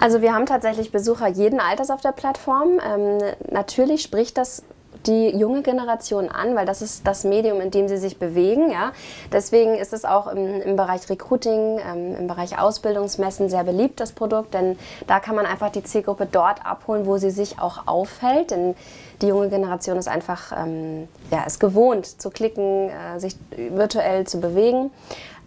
Also 0.00 0.22
wir 0.22 0.34
haben 0.34 0.44
tatsächlich 0.46 0.90
Besucher 0.90 1.28
jeden 1.28 1.60
Alters 1.60 1.90
auf 1.90 2.00
der 2.00 2.10
Plattform. 2.10 2.80
Ähm, 2.84 3.18
natürlich 3.48 4.02
spricht 4.02 4.36
das 4.36 4.64
die 5.06 5.36
junge 5.36 5.62
Generation 5.62 6.28
an, 6.28 6.56
weil 6.56 6.66
das 6.66 6.82
ist 6.82 7.06
das 7.06 7.24
Medium, 7.24 7.60
in 7.60 7.70
dem 7.70 7.88
sie 7.88 7.96
sich 7.98 8.18
bewegen. 8.18 8.70
Ja? 8.70 8.92
Deswegen 9.32 9.74
ist 9.74 9.92
es 9.92 10.04
auch 10.04 10.26
im, 10.26 10.60
im 10.60 10.76
Bereich 10.76 11.08
Recruiting, 11.08 11.78
ähm, 11.78 12.16
im 12.16 12.26
Bereich 12.26 12.58
Ausbildungsmessen 12.58 13.48
sehr 13.48 13.64
beliebt, 13.64 14.00
das 14.00 14.12
Produkt, 14.12 14.54
denn 14.54 14.78
da 15.06 15.20
kann 15.20 15.36
man 15.36 15.46
einfach 15.46 15.70
die 15.70 15.82
Zielgruppe 15.82 16.26
dort 16.30 16.64
abholen, 16.64 17.06
wo 17.06 17.16
sie 17.18 17.30
sich 17.30 17.58
auch 17.58 17.86
aufhält. 17.86 18.50
Denn 18.50 18.74
die 19.22 19.28
junge 19.28 19.48
Generation 19.48 19.96
ist 19.96 20.08
einfach 20.08 20.52
ähm, 20.56 21.08
ja, 21.30 21.44
ist 21.44 21.60
gewohnt 21.60 22.06
zu 22.06 22.30
klicken, 22.30 22.90
äh, 22.90 23.18
sich 23.18 23.36
virtuell 23.56 24.26
zu 24.26 24.40
bewegen. 24.40 24.90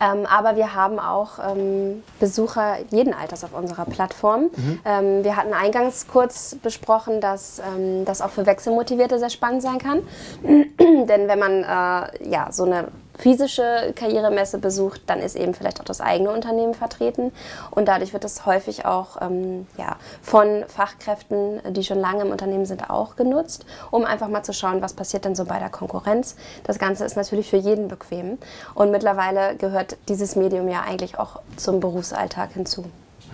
Ähm, 0.02 0.26
aber 0.26 0.56
wir 0.56 0.74
haben 0.74 1.00
auch 1.00 1.34
ähm, 1.40 2.04
Besucher 2.20 2.78
jeden 2.90 3.14
Alters 3.14 3.44
auf 3.44 3.54
unserer 3.54 3.86
Plattform. 3.86 4.50
Mhm. 4.56 4.80
Ähm, 4.84 5.24
wir 5.24 5.36
hatten 5.36 5.54
eingangs 5.54 6.08
kurz 6.08 6.56
besprochen, 6.56 7.22
dass 7.22 7.60
ähm, 7.60 8.04
das 8.04 8.22
auch 8.22 8.32
für 8.32 8.48
Wechselmotivierte 8.48 9.20
sehr 9.20 9.30
spannend 9.30 9.62
sein 9.62 9.78
kann. 9.78 10.02
Denn 10.44 11.28
wenn 11.28 11.40
man 11.40 11.64
äh, 11.64 12.30
ja, 12.30 12.52
so 12.52 12.64
eine 12.64 12.88
physische 13.17 13.93
Karrieremesse 13.95 14.58
besucht, 14.58 15.02
dann 15.08 15.19
ist 15.19 15.36
eben 15.36 15.54
vielleicht 15.54 15.80
auch 15.80 15.86
das 15.86 16.02
eigene 16.02 16.32
Unternehmen 16.32 16.74
vertreten. 16.74 17.32
Und 17.69 17.88
dadurch 17.88 18.13
wird 18.13 18.24
es 18.26 18.45
häufig 18.45 18.86
auch 18.86 19.21
ähm, 19.21 19.67
ja, 19.78 19.97
von 20.21 20.63
Fachkräften, 20.67 21.62
die 21.74 21.84
schon 21.84 22.00
lange 22.00 22.21
im 22.21 22.32
Unternehmen 22.32 22.65
sind, 22.65 22.89
auch 22.89 23.15
genutzt, 23.15 23.65
um 23.91 24.06
einfach 24.06 24.28
mal 24.28 24.43
zu 24.43 24.54
schauen, 24.54 24.82
was 24.82 24.93
passiert 24.93 25.26
denn 25.26 25.36
so 25.36 25.45
bei 25.45 25.60
der 25.60 25.69
Konkurrenz. 25.69 26.36
Das 26.63 26.80
Ganze 26.80 27.06
ist 27.06 27.15
natürlich 27.15 27.50
für 27.50 27.58
jeden 27.58 27.88
bequem. 27.88 28.38
Und 28.74 28.91
mittlerweile 28.91 29.56
gehört 29.56 29.97
dieses 30.08 30.36
Medium 30.36 30.67
ja 30.67 30.82
eigentlich 30.82 31.19
auch 31.19 31.41
zum 31.58 31.80
Berufsalltag 31.80 32.54
hinzu. 32.54 32.86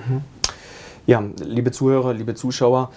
Mhm. 0.08 0.24
Ja, 1.06 1.24
liebe 1.40 1.72
Zuhörer, 1.72 2.14
liebe 2.14 2.36
Zuschauer, 2.36 2.92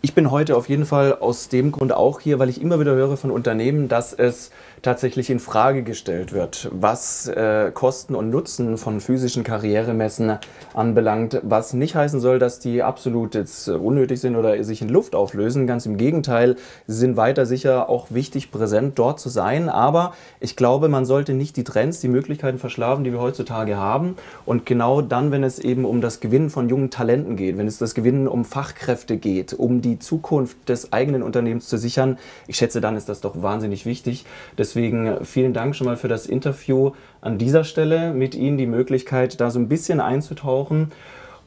ich 0.00 0.14
bin 0.14 0.30
heute 0.30 0.56
auf 0.56 0.68
jeden 0.68 0.86
Fall 0.86 1.12
aus 1.18 1.48
dem 1.48 1.72
Grund 1.72 1.92
auch 1.92 2.20
hier, 2.20 2.38
weil 2.38 2.48
ich 2.48 2.62
immer 2.62 2.78
wieder 2.78 2.94
höre 2.94 3.16
von 3.16 3.32
Unternehmen, 3.32 3.88
dass 3.88 4.12
es 4.12 4.50
tatsächlich 4.80 5.28
in 5.28 5.40
Frage 5.40 5.82
gestellt 5.82 6.32
wird, 6.32 6.68
was 6.72 7.26
äh, 7.26 7.72
Kosten 7.74 8.14
und 8.14 8.30
Nutzen 8.30 8.78
von 8.78 9.00
physischen 9.00 9.42
Karrieremessen 9.42 10.38
anbelangt, 10.72 11.40
was 11.42 11.72
nicht 11.72 11.96
heißen 11.96 12.20
soll, 12.20 12.38
dass 12.38 12.60
die 12.60 12.82
absolut 12.84 13.34
jetzt 13.34 13.68
unnötig 13.68 14.20
sind 14.20 14.36
oder 14.36 14.62
sich 14.62 14.82
in 14.82 14.88
Luft 14.88 15.16
auflösen. 15.16 15.66
Ganz 15.66 15.84
im 15.84 15.96
Gegenteil, 15.96 16.54
sie 16.86 16.96
sind 16.96 17.16
weiter 17.16 17.44
sicher 17.44 17.88
auch 17.88 18.06
wichtig 18.10 18.52
präsent 18.52 18.98
dort 19.00 19.18
zu 19.18 19.28
sein. 19.28 19.68
Aber 19.68 20.14
ich 20.38 20.54
glaube, 20.54 20.88
man 20.88 21.06
sollte 21.06 21.34
nicht 21.34 21.56
die 21.56 21.64
Trends, 21.64 22.00
die 22.00 22.08
Möglichkeiten 22.08 22.58
verschlafen, 22.58 23.02
die 23.02 23.12
wir 23.12 23.20
heutzutage 23.20 23.76
haben. 23.76 24.16
Und 24.46 24.64
genau 24.64 25.02
dann, 25.02 25.32
wenn 25.32 25.42
es 25.42 25.58
eben 25.58 25.84
um 25.84 26.00
das 26.00 26.20
Gewinnen 26.20 26.50
von 26.50 26.68
jungen 26.68 26.90
Talenten 26.90 27.34
geht, 27.34 27.58
wenn 27.58 27.66
es 27.66 27.78
das 27.78 27.94
Gewinnen 27.94 28.28
um 28.28 28.44
Fachkräfte 28.44 29.16
geht, 29.16 29.54
um 29.54 29.82
die 29.82 29.87
Zukunft 29.96 30.68
des 30.68 30.92
eigenen 30.92 31.22
Unternehmens 31.22 31.68
zu 31.68 31.78
sichern. 31.78 32.18
Ich 32.46 32.56
schätze, 32.56 32.80
dann 32.80 32.96
ist 32.96 33.08
das 33.08 33.20
doch 33.20 33.42
wahnsinnig 33.42 33.86
wichtig. 33.86 34.26
Deswegen 34.58 35.24
vielen 35.24 35.54
Dank 35.54 35.76
schon 35.76 35.86
mal 35.86 35.96
für 35.96 36.08
das 36.08 36.26
Interview 36.26 36.92
an 37.20 37.38
dieser 37.38 37.64
Stelle 37.64 38.12
mit 38.12 38.34
Ihnen, 38.34 38.58
die 38.58 38.66
Möglichkeit, 38.66 39.40
da 39.40 39.50
so 39.50 39.58
ein 39.58 39.68
bisschen 39.68 40.00
einzutauchen. 40.00 40.92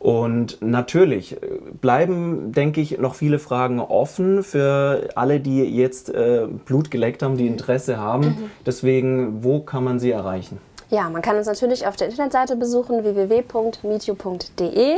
Und 0.02 0.58
natürlich 0.62 1.34
äh, 1.34 1.60
bleiben, 1.80 2.54
denke 2.54 2.82
ich, 2.82 2.98
noch 2.98 3.14
viele 3.14 3.38
Fragen 3.38 3.80
offen 3.80 4.42
für 4.42 5.10
alle, 5.14 5.40
die 5.40 5.64
jetzt 5.64 6.10
äh, 6.10 6.48
Blut 6.66 6.90
geleckt 6.90 7.22
haben, 7.22 7.38
die 7.38 7.46
Interesse 7.46 7.98
haben. 7.98 8.26
Mhm. 8.26 8.38
Deswegen, 8.66 9.44
wo 9.44 9.60
kann 9.60 9.84
man 9.84 10.00
sie 10.00 10.10
erreichen? 10.10 10.58
Ja, 10.92 11.10
man 11.10 11.22
kann 11.22 11.38
uns 11.38 11.48
natürlich 11.48 11.88
auf 11.88 11.96
der 11.96 12.10
Internetseite 12.10 12.58
besuchen 12.58 13.06
www.meetio.de 13.06 14.98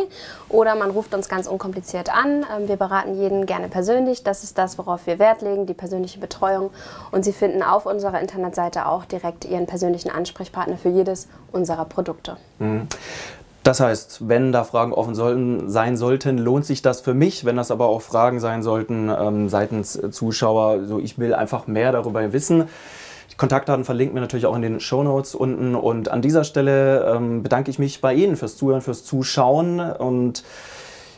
oder 0.49 0.73
man 0.73 0.89
ruft 0.89 1.13
uns 1.13 1.29
ganz 1.29 1.45
unkompliziert 1.45 2.09
an. 2.09 2.43
Ähm, 2.51 2.67
wir 2.67 2.77
beraten 2.77 3.13
jeden 3.13 3.45
gerne 3.45 3.67
persönlich. 3.67 4.23
Das 4.23 4.43
ist 4.43 4.57
das, 4.57 4.79
worauf 4.79 5.05
wir 5.05 5.19
Wert 5.19 5.43
legen, 5.43 5.67
die 5.67 5.75
persönliche 5.75 6.19
Betreuung. 6.19 6.71
Und 7.11 7.23
Sie 7.23 7.31
finden 7.31 7.61
auf 7.61 7.85
unserer 7.85 8.19
Internetseite 8.19 8.87
auch 8.87 9.05
direkt 9.05 9.45
Ihren 9.45 9.67
persönlichen 9.67 10.09
Ansprechpartner 10.09 10.77
für 10.77 10.89
jedes 10.89 11.27
unserer 11.51 11.85
Produkte. 11.85 12.37
Mhm. 12.57 12.87
Das 13.61 13.79
heißt, 13.79 14.27
wenn 14.27 14.51
da 14.51 14.63
Fragen 14.63 14.93
offen 14.93 15.13
sollten, 15.13 15.69
sein 15.69 15.95
sollten, 15.95 16.39
lohnt 16.39 16.65
sich 16.65 16.81
das 16.81 17.01
für 17.01 17.13
mich. 17.13 17.45
Wenn 17.45 17.55
das 17.55 17.69
aber 17.69 17.85
auch 17.85 18.01
Fragen 18.01 18.39
sein 18.39 18.63
sollten 18.63 19.09
ähm, 19.15 19.47
seitens 19.47 20.01
Zuschauer, 20.09 20.85
so 20.85 20.97
ich 20.97 21.19
will 21.19 21.35
einfach 21.35 21.67
mehr 21.67 21.91
darüber 21.91 22.33
wissen. 22.33 22.67
Die 23.31 23.35
Kontaktdaten 23.37 23.85
verlinken 23.85 24.15
wir 24.15 24.21
natürlich 24.21 24.45
auch 24.45 24.55
in 24.55 24.61
den 24.61 24.79
Show 24.79 25.03
Notes 25.03 25.35
unten. 25.35 25.75
Und 25.75 26.09
an 26.09 26.21
dieser 26.21 26.43
Stelle 26.43 27.13
ähm, 27.15 27.43
bedanke 27.43 27.71
ich 27.71 27.79
mich 27.79 28.01
bei 28.01 28.13
Ihnen 28.13 28.35
fürs 28.35 28.57
Zuhören, 28.57 28.81
fürs 28.81 29.03
Zuschauen 29.03 29.79
und 29.79 30.43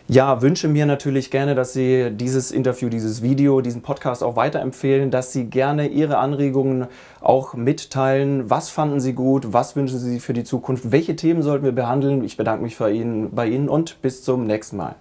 ja, 0.07 0.43
wünsche 0.43 0.67
mir 0.67 0.85
natürlich 0.85 1.31
gerne, 1.31 1.55
dass 1.55 1.73
Sie 1.73 2.11
dieses 2.11 2.51
Interview, 2.51 2.89
dieses 2.89 3.23
Video, 3.23 3.61
diesen 3.61 3.81
Podcast 3.81 4.23
auch 4.23 4.35
weiterempfehlen, 4.35 5.09
dass 5.09 5.31
Sie 5.31 5.45
gerne 5.45 5.87
Ihre 5.87 6.17
Anregungen 6.17 6.85
auch 7.21 7.55
mitteilen. 7.55 8.47
Was 8.47 8.69
fanden 8.69 8.99
Sie 8.99 9.13
gut? 9.13 9.51
Was 9.51 9.75
wünschen 9.75 9.97
Sie 9.97 10.19
für 10.19 10.33
die 10.33 10.43
Zukunft? 10.43 10.91
Welche 10.91 11.15
Themen 11.15 11.41
sollten 11.41 11.65
wir 11.65 11.71
behandeln? 11.71 12.23
Ich 12.23 12.37
bedanke 12.37 12.63
mich 12.63 12.77
bei 12.77 12.91
Ihnen, 12.91 13.33
bei 13.33 13.47
Ihnen 13.47 13.67
und 13.67 13.99
bis 14.03 14.23
zum 14.23 14.45
nächsten 14.45 14.77
Mal. 14.77 14.95